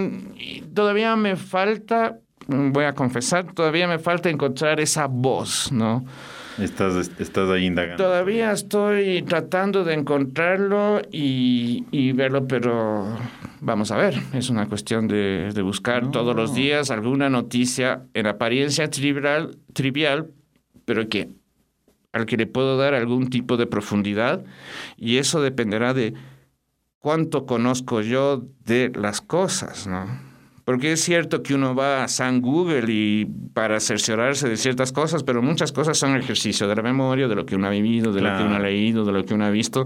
todavía 0.74 1.16
me 1.16 1.36
falta, 1.36 2.18
voy 2.46 2.84
a 2.84 2.92
confesar, 2.92 3.52
todavía 3.54 3.88
me 3.88 3.98
falta 3.98 4.28
encontrar 4.28 4.80
esa 4.80 5.06
voz, 5.06 5.72
¿no? 5.72 6.04
Estás, 6.58 7.10
estás 7.18 7.50
ahí 7.50 7.66
indagando. 7.66 8.02
Todavía 8.02 8.50
estoy 8.52 9.22
tratando 9.22 9.84
de 9.84 9.92
encontrarlo 9.92 11.02
y, 11.12 11.84
y 11.90 12.12
verlo, 12.12 12.46
pero 12.46 13.14
vamos 13.60 13.90
a 13.90 13.96
ver. 13.98 14.14
Es 14.32 14.48
una 14.48 14.66
cuestión 14.66 15.06
de, 15.06 15.50
de 15.54 15.62
buscar 15.62 16.10
todos 16.10 16.34
los 16.34 16.54
días 16.54 16.90
alguna 16.90 17.28
noticia 17.28 18.04
en 18.14 18.26
apariencia 18.26 18.88
trivial, 18.88 19.58
trivial, 19.74 20.30
pero 20.86 21.10
que 21.10 21.28
al 22.16 22.26
que 22.26 22.36
le 22.36 22.46
puedo 22.46 22.76
dar 22.76 22.94
algún 22.94 23.28
tipo 23.28 23.56
de 23.56 23.66
profundidad 23.66 24.44
y 24.96 25.18
eso 25.18 25.42
dependerá 25.42 25.94
de 25.94 26.14
cuánto 26.98 27.46
conozco 27.46 28.00
yo 28.00 28.44
de 28.64 28.90
las 28.94 29.20
cosas, 29.20 29.86
¿no? 29.86 30.06
Porque 30.64 30.90
es 30.92 31.00
cierto 31.00 31.44
que 31.44 31.54
uno 31.54 31.76
va 31.76 32.02
a 32.02 32.08
San 32.08 32.40
Google 32.40 32.92
y 32.92 33.26
para 33.54 33.78
cerciorarse 33.78 34.48
de 34.48 34.56
ciertas 34.56 34.90
cosas, 34.90 35.22
pero 35.22 35.40
muchas 35.40 35.70
cosas 35.70 35.96
son 35.96 36.16
ejercicio 36.16 36.66
de 36.66 36.74
la 36.74 36.82
memoria, 36.82 37.28
de 37.28 37.36
lo 37.36 37.46
que 37.46 37.54
uno 37.54 37.68
ha 37.68 37.70
vivido, 37.70 38.12
de 38.12 38.20
lo 38.20 38.36
que 38.36 38.42
uno 38.42 38.56
ha 38.56 38.58
leído, 38.58 39.04
de 39.04 39.12
lo 39.12 39.24
que 39.24 39.34
uno 39.34 39.44
ha 39.44 39.50
visto. 39.50 39.84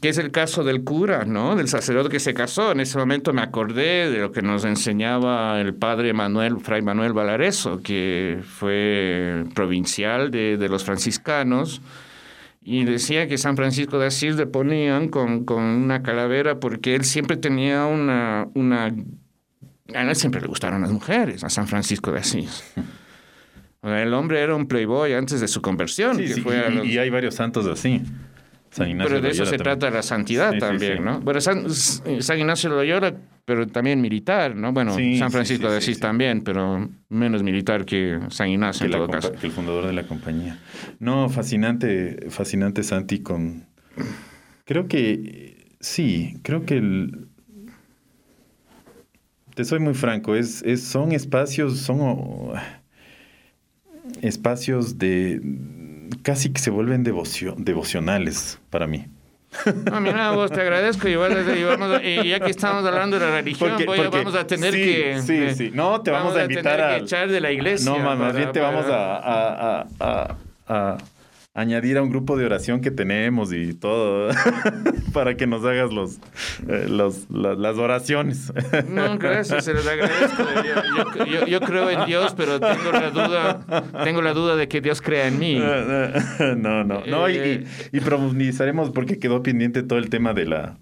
Que 0.00 0.10
es 0.10 0.18
el 0.18 0.30
caso 0.30 0.62
del 0.62 0.84
cura, 0.84 1.24
¿no? 1.24 1.56
Del 1.56 1.68
sacerdote 1.68 2.08
que 2.08 2.20
se 2.20 2.34
casó. 2.34 2.72
En 2.72 2.80
ese 2.80 2.98
momento 2.98 3.32
me 3.32 3.42
acordé 3.42 4.10
de 4.10 4.18
lo 4.18 4.30
que 4.30 4.42
nos 4.42 4.64
enseñaba 4.64 5.60
el 5.60 5.74
padre 5.74 6.12
Manuel, 6.12 6.58
Fray 6.60 6.82
Manuel 6.82 7.12
Valareso, 7.12 7.82
que 7.82 8.40
fue 8.44 9.44
provincial 9.54 10.30
de, 10.30 10.56
de 10.56 10.68
los 10.68 10.84
franciscanos 10.84 11.80
y 12.70 12.84
decía 12.84 13.26
que 13.28 13.38
San 13.38 13.56
Francisco 13.56 13.98
de 13.98 14.08
Asís 14.08 14.36
le 14.36 14.46
ponían 14.46 15.08
con, 15.08 15.46
con, 15.46 15.62
una 15.62 16.02
calavera 16.02 16.60
porque 16.60 16.94
él 16.94 17.04
siempre 17.04 17.38
tenía 17.38 17.86
una, 17.86 18.48
una 18.52 18.94
a 19.94 20.02
él 20.02 20.16
siempre 20.16 20.40
le 20.40 20.48
gustaron 20.48 20.82
las 20.82 20.92
mujeres, 20.92 21.44
a 21.44 21.48
San 21.48 21.66
Francisco 21.66 22.12
de 22.12 22.18
Asís. 22.18 22.62
El 23.82 24.12
hombre 24.12 24.40
era 24.40 24.54
un 24.54 24.66
playboy 24.66 25.14
antes 25.14 25.40
de 25.40 25.48
su 25.48 25.62
conversión. 25.62 26.16
Sí, 26.16 26.28
sí, 26.28 26.44
y, 26.82 26.88
y, 26.88 26.98
hay 26.98 27.10
varios 27.10 27.36
santos 27.36 27.64
así. 27.66 28.02
San 28.70 28.90
Ignacio 28.90 29.08
pero 29.10 29.22
de 29.22 29.30
eso 29.30 29.46
se 29.46 29.56
trata 29.56 29.90
la 29.90 30.02
santidad 30.02 30.52
sí, 30.52 30.58
también, 30.58 31.04
¿no? 31.04 31.20
Bueno, 31.20 31.40
San, 31.40 31.70
San, 31.70 32.38
Ignacio 32.38 32.70
de 32.70 32.76
Loyola, 32.76 33.14
pero 33.44 33.66
también 33.66 34.00
militar, 34.00 34.54
¿no? 34.54 34.72
Bueno, 34.72 34.92
San 34.92 35.30
Francisco 35.30 35.70
de 35.70 35.78
Asís 35.78 35.98
también, 35.98 36.42
pero 36.42 36.88
menos 37.08 37.42
militar 37.42 37.84
que 37.84 38.20
San 38.28 38.48
Ignacio 38.48 38.86
que 38.86 38.92
en 38.92 38.98
todo 38.98 39.08
caso. 39.08 39.32
Que 39.32 39.46
el 39.46 39.52
fundador 39.52 39.86
de 39.86 39.92
la 39.92 40.02
compañía. 40.04 40.58
No, 40.98 41.28
fascinante, 41.28 42.26
fascinante 42.30 42.82
Santi 42.82 43.20
con... 43.20 43.66
Creo 44.64 44.86
que 44.86 45.76
sí, 45.80 46.38
creo 46.42 46.66
que 46.66 46.76
el, 46.76 47.28
te 49.58 49.64
soy 49.64 49.80
muy 49.80 49.94
franco, 49.94 50.36
es, 50.36 50.62
es, 50.62 50.84
son 50.84 51.10
espacios, 51.10 51.78
son 51.78 51.98
oh, 52.00 52.52
espacios 54.22 54.98
de 54.98 55.40
casi 56.22 56.50
que 56.52 56.60
se 56.60 56.70
vuelven 56.70 57.04
devoción, 57.04 57.64
devocionales 57.64 58.58
para 58.70 58.86
mí. 58.86 59.06
No, 59.90 60.00
mira, 60.00 60.32
vos 60.32 60.50
te 60.50 60.60
agradezco. 60.60 61.08
Igual, 61.08 62.02
y 62.04 62.28
ya 62.28 62.40
que 62.40 62.50
estamos 62.50 62.84
hablando 62.84 63.18
de 63.18 63.26
la 63.26 63.32
religión, 63.32 63.70
porque, 63.70 63.86
voy, 63.86 63.98
porque, 63.98 64.18
vamos 64.18 64.34
a 64.34 64.46
tener 64.46 64.74
sí, 64.74 64.78
que. 64.78 65.22
Sí, 65.22 65.34
eh, 65.34 65.54
sí. 65.54 65.70
No, 65.72 66.02
te 66.02 66.10
vamos, 66.10 66.34
vamos 66.34 66.40
a 66.40 66.44
invitar 66.44 66.80
a. 66.80 66.96
Que 66.96 67.04
echar 67.04 67.28
de 67.28 67.40
la 67.40 67.50
iglesia. 67.50 67.90
No, 67.90 67.98
más, 67.98 68.18
para, 68.18 68.32
bien 68.32 68.52
te 68.52 68.60
para... 68.60 68.72
vamos 68.72 68.90
a, 68.90 69.16
a, 69.16 69.86
a, 70.00 70.36
a 70.68 70.98
añadir 71.54 71.98
a 71.98 72.02
un 72.02 72.10
grupo 72.10 72.36
de 72.36 72.46
oración 72.46 72.80
que 72.80 72.90
tenemos 72.90 73.52
y 73.52 73.74
todo 73.74 74.30
para 75.12 75.36
que 75.36 75.46
nos 75.46 75.64
hagas 75.64 75.92
los, 75.92 76.18
eh, 76.68 76.86
los 76.88 77.28
la, 77.30 77.54
las 77.54 77.76
oraciones. 77.76 78.52
No, 78.88 79.18
gracias, 79.18 79.64
se 79.64 79.74
les 79.74 79.86
agradezco. 79.86 80.44
Yo, 81.16 81.24
yo, 81.24 81.46
yo, 81.46 81.60
creo 81.60 81.90
en 81.90 82.06
Dios, 82.06 82.34
pero 82.36 82.60
tengo 82.60 82.92
la 82.92 83.10
duda, 83.10 83.84
tengo 84.04 84.22
la 84.22 84.34
duda 84.34 84.56
de 84.56 84.68
que 84.68 84.80
Dios 84.80 85.02
crea 85.02 85.26
en 85.26 85.38
mí. 85.38 85.58
No, 86.58 86.84
no, 86.84 87.04
no, 87.06 87.28
eh, 87.28 87.64
y, 87.92 87.96
y, 87.96 88.00
profundizaremos 88.00 88.90
porque 88.90 89.18
quedó 89.18 89.42
pendiente 89.42 89.82
todo 89.82 89.98
el 89.98 90.08
tema 90.08 90.34
de 90.34 90.46
la 90.46 90.78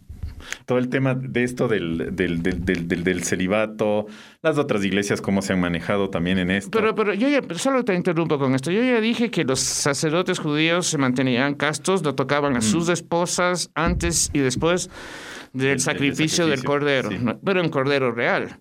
todo 0.67 0.79
el 0.79 0.89
tema 0.89 1.15
de 1.15 1.45
esto 1.45 1.69
del, 1.69 2.15
del, 2.17 2.43
del, 2.43 3.23
celibato, 3.23 4.07
las 4.43 4.59
otras 4.59 4.85
iglesias 4.85 5.21
cómo 5.21 5.41
se 5.41 5.53
han 5.53 5.61
manejado 5.61 6.11
también 6.11 6.39
en 6.39 6.51
esto. 6.51 6.71
Pero, 6.73 6.95
pero 6.97 7.15
yo 7.15 7.29
ya, 7.29 7.41
solo 7.55 7.85
te 7.85 7.95
interrumpo 7.95 8.37
con 8.39 8.55
esto. 8.55 8.73
Yo 8.73 8.83
ya 8.83 9.01
dije 9.01 9.31
que 9.31 9.45
los 9.45 9.61
sacerdotes 9.61 10.41
judíos 10.41 10.89
se 10.89 10.99
mantenían 10.99 11.55
castos, 11.55 12.03
no 12.03 12.17
tocaban 12.17 12.57
a 12.57 12.59
mm. 12.59 12.63
sus 12.63 12.89
esposas 12.89 13.71
antes 13.77 14.31
y 14.33 14.41
después 14.41 14.91
del 15.53 15.79
sacrificio, 15.79 16.45
sacrificio, 16.45 16.47
del 16.49 16.65
cordero, 16.65 17.11
sí. 17.11 17.19
pero 17.45 17.63
un 17.63 17.69
cordero 17.69 18.11
real. 18.11 18.59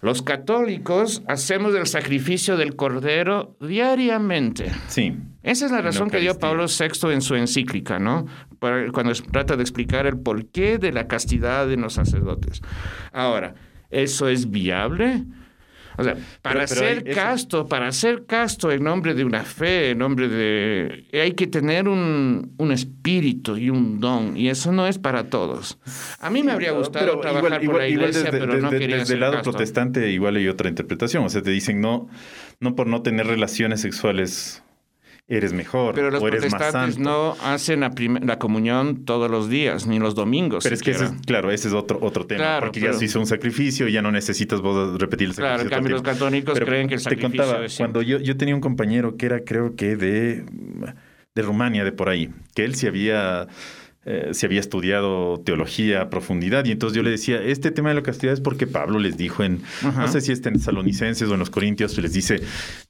Los 0.00 0.22
católicos 0.22 1.22
hacemos 1.26 1.74
el 1.74 1.86
sacrificio 1.86 2.56
del 2.56 2.76
cordero 2.76 3.56
diariamente. 3.60 4.70
Sí. 4.88 5.14
Esa 5.46 5.66
es 5.66 5.70
la 5.70 5.80
razón 5.80 6.10
que 6.10 6.18
dio 6.18 6.36
Pablo 6.40 6.66
VI 6.66 7.12
en 7.12 7.22
su 7.22 7.36
encíclica, 7.36 8.00
¿no? 8.00 8.26
Cuando 8.58 9.12
trata 9.30 9.54
de 9.54 9.62
explicar 9.62 10.04
el 10.06 10.18
porqué 10.18 10.76
de 10.78 10.90
la 10.90 11.06
castidad 11.06 11.68
de 11.68 11.76
los 11.76 11.94
sacerdotes. 11.94 12.62
Ahora, 13.12 13.54
¿eso 13.88 14.28
es 14.28 14.50
viable? 14.50 15.22
O 15.98 16.02
sea, 16.02 16.16
para 16.42 16.66
pero, 16.66 16.68
pero 16.68 16.80
ser 16.80 17.14
casto, 17.14 17.66
para 17.68 17.92
ser 17.92 18.26
casto 18.26 18.72
en 18.72 18.82
nombre 18.82 19.14
de 19.14 19.24
una 19.24 19.44
fe, 19.44 19.90
en 19.90 19.98
nombre 19.98 20.28
de... 20.28 21.06
Hay 21.12 21.32
que 21.32 21.46
tener 21.46 21.88
un, 21.88 22.52
un, 22.58 22.72
espíritu 22.72 23.56
y 23.56 23.70
un 23.70 24.00
don, 24.00 24.36
y 24.36 24.48
eso 24.48 24.72
no 24.72 24.88
es 24.88 24.98
para 24.98 25.30
todos. 25.30 25.78
A 26.18 26.28
mí 26.28 26.42
me 26.42 26.50
habría 26.50 26.72
gustado 26.72 27.06
pero 27.06 27.20
trabajar 27.20 27.62
igual, 27.62 27.62
por 27.62 27.62
igual, 27.62 27.78
la 27.78 27.88
iglesia, 27.88 28.24
desde, 28.24 28.38
pero 28.38 28.60
no 28.60 28.70
quería 28.70 28.96
desde 28.96 29.14
el 29.14 29.20
lado 29.20 29.34
casto. 29.34 29.52
protestante 29.52 30.10
igual 30.10 30.34
hay 30.34 30.48
otra 30.48 30.68
interpretación. 30.68 31.24
O 31.24 31.30
sea, 31.30 31.40
te 31.40 31.50
dicen 31.50 31.80
no, 31.80 32.08
no 32.58 32.74
por 32.74 32.88
no 32.88 33.02
tener 33.02 33.28
relaciones 33.28 33.80
sexuales 33.80 34.64
eres 35.28 35.52
mejor 35.52 35.94
Pero 35.94 36.10
los 36.10 36.22
o 36.22 36.28
eres 36.28 36.40
protestantes 36.40 36.72
más 36.72 36.94
santo. 36.94 37.00
no 37.00 37.36
hacen 37.44 37.80
la, 37.80 37.92
la, 38.22 38.38
comunión 38.38 39.04
todos 39.04 39.30
los 39.30 39.48
días, 39.48 39.86
ni 39.86 39.98
los 39.98 40.14
domingos. 40.14 40.62
Pero 40.62 40.74
es 40.74 40.82
que, 40.82 40.92
ese 40.92 41.06
es, 41.06 41.12
claro, 41.26 41.50
ese 41.50 41.68
es 41.68 41.74
otro, 41.74 41.98
otro 42.00 42.26
tema, 42.26 42.38
claro, 42.38 42.66
porque 42.66 42.80
pero, 42.80 42.92
ya 42.92 42.98
se 42.98 43.06
hizo 43.06 43.18
un 43.18 43.26
sacrificio 43.26 43.88
y 43.88 43.92
ya 43.92 44.02
no 44.02 44.12
necesitas 44.12 44.60
vos 44.60 44.98
repetir 45.00 45.28
el 45.28 45.34
sacrificio. 45.34 45.56
Claro, 45.56 45.62
en 45.62 45.68
cambio 45.68 45.92
los 45.92 46.02
católicos 46.02 46.54
pero 46.54 46.66
creen 46.66 46.88
que 46.88 46.94
el 46.94 47.00
sacrificio 47.00 47.30
te 47.30 47.36
contaba, 47.38 47.64
es 47.64 47.76
cuando 47.76 48.02
yo, 48.02 48.18
yo 48.18 48.36
tenía 48.36 48.54
un 48.54 48.60
compañero 48.60 49.16
que 49.16 49.26
era 49.26 49.40
creo 49.40 49.74
que 49.74 49.96
de, 49.96 50.44
de 51.34 51.42
Rumania, 51.42 51.84
de 51.84 51.92
por 51.92 52.08
ahí, 52.08 52.30
que 52.54 52.64
él 52.64 52.76
se 52.76 52.86
había 52.86 53.48
eh, 54.06 54.28
si 54.32 54.46
había 54.46 54.60
estudiado 54.60 55.40
teología 55.44 56.02
a 56.02 56.10
profundidad. 56.10 56.64
Y 56.64 56.70
entonces 56.70 56.96
yo 56.96 57.02
le 57.02 57.10
decía, 57.10 57.42
este 57.42 57.72
tema 57.72 57.88
de 57.88 57.96
la 57.96 58.02
castidad 58.02 58.32
es 58.32 58.40
porque 58.40 58.66
Pablo 58.68 59.00
les 59.00 59.16
dijo 59.16 59.42
en, 59.42 59.62
Ajá. 59.82 60.02
no 60.02 60.08
sé 60.08 60.20
si 60.20 60.30
es 60.30 60.46
en 60.46 60.60
Salonicenses 60.60 61.28
o 61.28 61.34
en 61.34 61.40
los 61.40 61.50
Corintios, 61.50 61.98
les 61.98 62.12
dice, 62.12 62.40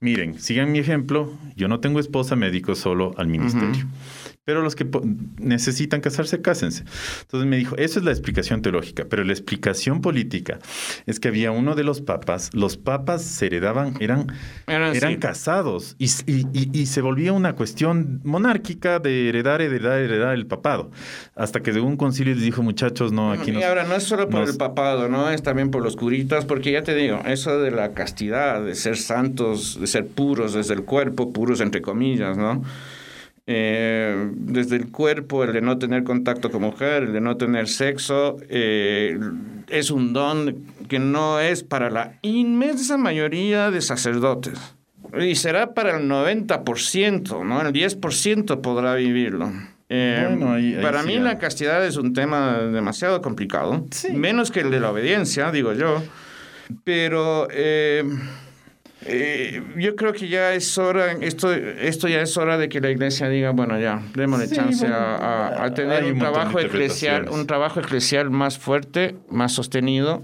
miren, 0.01 0.39
sigan 0.39 0.73
mi 0.73 0.79
ejemplo, 0.79 1.33
yo 1.57 1.69
no 1.69 1.81
tengo 1.81 2.01
esposa, 2.01 2.37
me 2.37 2.47
dedico 2.47 2.75
solo 2.75 3.15
al 3.17 3.29
ministerio. 3.29 3.87
Pero 4.47 4.63
los 4.63 4.77
que 4.77 4.87
necesitan 5.39 6.01
casarse, 6.01 6.41
cásense. 6.41 6.85
Entonces 7.23 7.51
me 7.51 7.57
dijo, 7.57 7.77
eso 7.79 7.99
es 7.99 8.05
la 8.05 8.13
explicación 8.13 8.63
teológica, 8.63 9.05
pero 9.11 9.25
la 9.25 9.33
explicación 9.33 10.01
política 10.01 10.61
es 11.05 11.19
que 11.19 11.27
había 11.27 11.51
uno 11.51 11.75
de 11.75 11.83
los 11.83 12.01
papas, 12.01 12.51
los 12.55 12.77
papas 12.77 13.23
se 13.23 13.47
heredaban, 13.47 13.97
eran, 13.99 14.29
eran, 14.69 14.95
eran 14.95 15.15
sí. 15.15 15.19
casados 15.19 15.97
y, 15.99 16.07
y, 16.27 16.47
y, 16.53 16.71
y, 16.73 16.87
se 16.87 17.01
volvía 17.01 17.33
una 17.33 17.57
cuestión 17.57 18.21
monárquica 18.23 19.01
de 19.01 19.29
heredar, 19.29 19.61
heredar, 19.63 19.99
heredar 19.99 20.33
el 20.35 20.47
papado. 20.47 20.93
Hasta 21.35 21.61
que 21.61 21.73
de 21.73 21.81
un 21.81 21.97
concilio 21.97 22.33
les 22.33 22.45
dijo, 22.45 22.63
muchachos, 22.63 23.11
no, 23.11 23.33
aquí 23.33 23.51
no. 23.51 23.59
Y 23.59 23.65
ahora 23.65 23.83
no 23.83 23.97
es 23.97 24.05
solo 24.05 24.29
por 24.29 24.43
nos... 24.43 24.51
el 24.51 24.59
papado, 24.59 25.09
¿no? 25.09 25.29
Es 25.29 25.43
también 25.43 25.73
por 25.73 25.83
los 25.83 25.97
curitas, 25.97 26.45
porque 26.45 26.71
ya 26.71 26.85
te 26.85 26.95
digo, 26.95 27.21
eso 27.27 27.61
de 27.61 27.73
la 27.73 27.95
castidad, 27.95 28.65
de 28.65 28.77
ser 28.77 28.97
santos, 28.97 29.81
de 29.81 29.89
ser 29.89 30.07
puros 30.07 30.55
desde 30.55 30.75
el 30.75 30.85
cuerpo, 30.85 31.33
puros 31.33 31.61
entre 31.61 31.83
comillas, 31.83 32.39
¿no? 32.39 32.63
Eh, 33.49 34.31
desde 34.35 34.75
el 34.77 34.91
cuerpo, 34.91 35.45
el 35.45 35.53
de 35.53 35.61
no 35.61 35.79
tener 35.79 36.03
contacto 36.03 36.51
con 36.51 36.63
mujer, 36.63 37.05
el 37.05 37.13
de 37.13 37.21
no 37.21 37.37
tener 37.37 37.69
sexo, 37.69 38.39
eh, 38.49 39.19
es 39.69 39.91
un 39.91 40.13
don 40.13 40.67
que 40.89 40.99
no 40.99 41.39
es 41.39 41.63
para 41.63 41.91
la 41.91 42.19
inmensa 42.23 42.97
mayoría 42.97 43.71
de 43.71 43.81
sacerdotes. 43.81 44.59
Y 45.17 45.37
será 45.37 45.75
para 45.75 45.97
el 45.97 46.09
90%, 46.09 47.45
¿no? 47.45 47.63
El 47.63 47.73
10% 47.73 48.61
podrá 48.61 48.95
vivirlo. 48.95 49.53
Eh, 49.89 50.81
para 50.83 51.05
mí 51.05 51.19
la 51.19 51.39
castidad 51.39 51.87
es 51.87 51.97
un 51.97 52.13
tema 52.13 52.59
demasiado 52.59 53.23
complicado, 53.23 53.87
menos 54.13 54.51
que 54.51 54.61
el 54.61 54.71
de 54.73 54.81
la 54.81 54.91
obediencia, 54.91 55.53
digo 55.53 55.73
yo. 55.73 56.03
Pero 56.83 57.47
eh, 57.53 58.03
eh, 59.09 59.63
yo 59.77 59.97
creo 59.97 60.13
que 60.13 60.29
ya 60.29 60.55
es 60.55 60.77
hora, 60.79 61.13
esto, 61.13 61.53
esto 61.53 62.09
ya 62.09 62.21
es 62.21 62.37
hora 62.37 62.59
de 62.59 62.69
que 62.69 62.81
la 62.81 62.91
iglesia 62.91 63.29
diga, 63.29 63.51
bueno, 63.51 63.79
ya, 63.79 64.03
démosle 64.15 64.49
chance 64.49 64.87
a, 64.87 65.73
tener 65.75 66.05
un, 66.05 66.19
trabajo 66.19 66.61
eclesial, 66.61 67.29
un 67.29 67.47
trabajo 67.47 67.81
eclesial 67.81 68.31
más 68.31 68.59
fuerte, 68.59 69.17
más 69.31 69.53
sostenido 69.53 70.23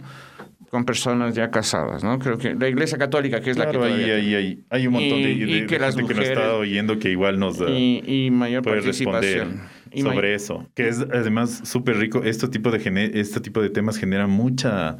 con 0.72 0.86
personas 0.86 1.34
ya 1.34 1.50
casadas, 1.50 2.02
¿no? 2.02 2.18
Creo 2.18 2.38
que 2.38 2.54
la 2.54 2.66
Iglesia 2.66 2.96
Católica, 2.96 3.42
que 3.42 3.50
es 3.50 3.58
la 3.58 3.70
que 3.70 3.76
ahí, 3.76 4.10
ahí, 4.10 4.64
hay 4.70 4.86
un 4.86 4.94
montón 4.94 5.22
de, 5.22 5.32
y, 5.32 5.66
que 5.66 5.78
las 5.78 5.94
mujeres, 5.94 6.30
que 6.30 6.34
nos 6.34 6.44
está 6.44 6.56
oyendo 6.56 6.98
que 6.98 7.10
igual 7.10 7.38
nos 7.38 7.60
y, 7.68 8.02
y 8.06 8.30
mayor 8.30 8.62
participación 8.62 9.60
sobre 9.94 10.34
eso, 10.34 10.66
que 10.74 10.88
es 10.88 10.98
además 11.12 11.60
súper 11.64 11.98
rico. 11.98 12.22
Este 12.24 12.48
tipo 12.48 12.70
de 12.70 13.10
este 13.14 13.40
tipo 13.40 13.60
de 13.60 13.68
temas 13.68 13.98
generan 13.98 14.30
mucha 14.30 14.96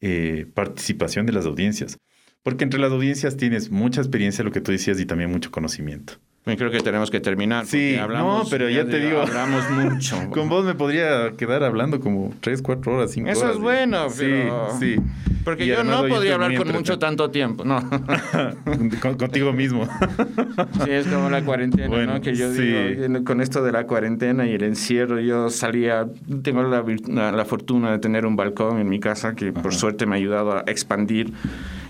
eh, 0.00 0.46
participación 0.54 1.26
de 1.26 1.32
las 1.32 1.46
audiencias, 1.46 1.98
porque 2.42 2.64
entre 2.64 2.80
las 2.80 2.92
audiencias 2.92 3.36
tienes 3.36 3.70
mucha 3.70 4.00
experiencia, 4.00 4.44
lo 4.44 4.52
que 4.52 4.60
tú 4.60 4.72
decías, 4.72 5.00
y 5.00 5.06
también 5.06 5.30
mucho 5.30 5.50
conocimiento. 5.50 6.14
Creo 6.44 6.70
que 6.70 6.80
tenemos 6.80 7.10
que 7.10 7.20
terminar. 7.20 7.66
Sí, 7.66 7.96
hablamos, 7.96 8.44
no, 8.44 8.50
pero 8.50 8.70
ya, 8.70 8.86
te 8.86 8.98
digo. 9.00 9.20
Hablamos 9.20 9.68
mucho. 9.70 10.16
con 10.30 10.48
vos 10.48 10.64
me 10.64 10.74
podría 10.74 11.32
quedar 11.36 11.62
hablando 11.62 12.00
como 12.00 12.32
tres, 12.40 12.62
cuatro 12.62 12.96
horas, 12.96 13.10
cinco 13.12 13.28
Eso 13.28 13.40
horas. 13.40 13.50
Eso 13.50 13.58
es 13.58 13.62
bueno, 13.62 14.06
pero... 14.16 14.70
Sí, 14.78 14.94
sí. 14.94 15.02
Porque 15.44 15.66
yo 15.66 15.82
no 15.82 16.06
podría 16.06 16.34
hablar 16.34 16.54
con 16.56 16.70
mucho 16.72 16.98
tanto 16.98 17.30
tiempo, 17.30 17.64
no. 17.64 17.80
contigo 19.18 19.52
mismo. 19.52 19.86
sí, 20.84 20.90
es 20.90 21.06
como 21.06 21.30
la 21.30 21.42
cuarentena, 21.42 22.06
¿no? 22.06 22.20
Que 22.20 22.34
yo 22.34 22.50
digo, 22.52 23.24
con 23.24 23.40
esto 23.40 23.62
de 23.62 23.72
la 23.72 23.86
cuarentena 23.86 24.46
y 24.46 24.52
el 24.52 24.62
encierro, 24.62 25.20
yo 25.20 25.48
salía, 25.48 26.06
tengo 26.42 26.62
la, 26.64 26.84
la, 27.32 27.44
fortuna 27.46 27.92
de 27.92 27.98
tener 27.98 28.26
un 28.26 28.36
balcón 28.36 28.78
en 28.78 28.88
mi 28.88 29.00
casa 29.00 29.34
que 29.34 29.52
por 29.52 29.74
suerte 29.74 30.04
me 30.04 30.16
ha 30.16 30.18
ayudado 30.18 30.52
a 30.52 30.64
expandir. 30.66 31.32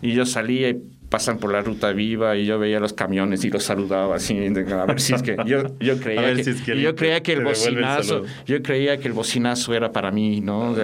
Y 0.02 0.12
yo 0.12 0.24
salía 0.24 0.68
y 0.70 0.80
pasan 1.08 1.38
por 1.38 1.52
la 1.52 1.62
ruta 1.62 1.92
viva 1.92 2.36
y 2.36 2.44
yo 2.44 2.58
veía 2.58 2.80
los 2.80 2.92
camiones 2.92 3.44
y 3.44 3.50
los 3.50 3.64
saludaba 3.64 4.16
así 4.16 4.36
a 4.36 4.84
ver 4.84 5.00
si 5.00 5.14
es 5.14 5.22
que 5.22 5.36
yo, 5.46 5.62
yo 5.80 5.98
creía 6.00 6.34
que, 6.34 6.80
yo 6.80 6.94
creía 6.94 7.22
que 7.22 7.32
el 7.32 7.44
bocinazo 7.44 8.24
yo 8.46 8.62
creía 8.62 8.98
que 8.98 9.08
el 9.08 9.14
bocinazo 9.14 9.74
era 9.74 9.90
para 9.92 10.10
mí 10.10 10.40
no 10.40 10.74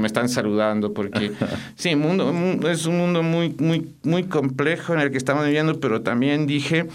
me 0.00 0.06
están 0.06 0.28
saludando 0.28 0.92
porque 0.92 1.32
sí 1.74 1.96
mundo 1.96 2.32
es 2.68 2.86
un 2.86 2.98
mundo 2.98 3.22
muy 3.22 3.54
muy 3.58 3.88
muy 4.04 4.24
complejo 4.24 4.94
en 4.94 5.00
el 5.00 5.10
que 5.10 5.18
estamos 5.18 5.44
viviendo 5.44 5.80
pero 5.80 6.02
también 6.02 6.46
dije 6.46 6.86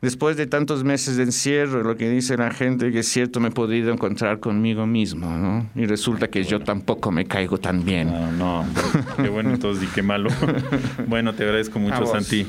después 0.00 0.36
de 0.36 0.46
tantos 0.46 0.84
meses 0.84 1.16
de 1.16 1.24
encierro, 1.24 1.82
lo 1.82 1.96
que 1.96 2.08
dice 2.08 2.36
la 2.36 2.50
gente, 2.50 2.92
que 2.92 3.00
es 3.00 3.08
cierto, 3.08 3.40
me 3.40 3.48
he 3.48 3.50
podido 3.50 3.92
encontrar 3.92 4.40
conmigo 4.40 4.86
mismo, 4.86 5.30
¿no? 5.36 5.68
Y 5.74 5.86
resulta 5.86 6.28
que 6.28 6.44
yo 6.44 6.60
tampoco 6.60 7.10
me 7.10 7.26
caigo 7.26 7.58
tan 7.58 7.84
bien. 7.84 8.08
No, 8.08 8.32
no, 8.32 8.66
qué 9.16 9.28
bueno 9.28 9.50
entonces 9.50 9.84
y 9.84 9.86
qué 9.88 10.02
malo. 10.02 10.30
bueno, 11.06 11.34
te 11.34 11.44
agradezco 11.44 11.78
mucho, 11.78 12.06
Santi. 12.06 12.46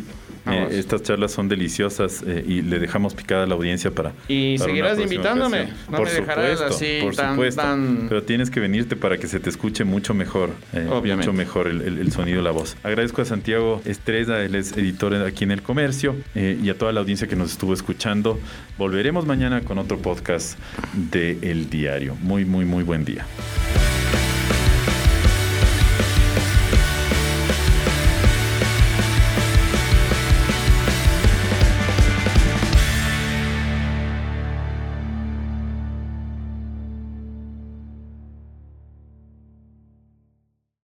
Eh, 0.48 0.68
estas 0.72 1.04
charlas 1.04 1.32
son 1.32 1.48
deliciosas 1.48 2.24
eh, 2.26 2.44
y 2.48 2.62
le 2.62 2.80
dejamos 2.80 3.14
picada 3.14 3.44
a 3.44 3.48
la 3.48 3.56
audiencia 3.56 3.92
para. 3.92 4.14
Y 4.28 4.58
seguirás 4.58 5.00
invitándome. 5.00 5.70
No 5.90 5.98
por 5.98 6.08
me 6.08 6.14
dejarás 6.14 6.62
así 6.62 7.00
por 7.02 7.16
tan, 7.16 7.32
supuesto. 7.32 7.62
Pero 8.08 8.24
tienes 8.24 8.50
que 8.50 8.60
venirte 8.60 8.96
para 8.96 9.18
que 9.18 9.28
se 9.28 9.40
te 9.40 9.50
escuche 9.50 9.84
mucho 9.84 10.14
mejor. 10.14 10.52
Eh, 10.74 10.88
mucho 11.16 11.34
mejor 11.34 11.68
el, 11.68 11.82
el, 11.82 12.12
sonido, 12.12 12.42
la 12.42 12.52
voz. 12.52 12.78
Agradezco 12.84 13.22
a 13.22 13.26
Santiago 13.26 13.82
Estrella, 13.86 14.44
él 14.44 14.56
es 14.56 14.72
editor 14.74 15.16
aquí 15.16 15.44
en 15.44 15.52
El 15.52 15.62
Comercio, 15.62 16.16
y 16.36 16.70
a 16.70 16.78
toda 16.78 16.92
la 16.92 17.00
audiencia 17.00 17.28
que 17.28 17.36
nos 17.36 17.52
estuvo 17.52 17.74
escuchando. 17.74 18.40
Volveremos 18.78 19.26
mañana 19.26 19.62
con 19.62 19.78
otro 19.78 19.98
podcast 19.98 20.58
de 20.94 21.38
El 21.42 21.70
Diario. 21.70 22.16
Muy, 22.22 22.46
muy, 22.46 22.66
muy 22.66 22.84
buen 22.84 23.06
día. 23.06 23.26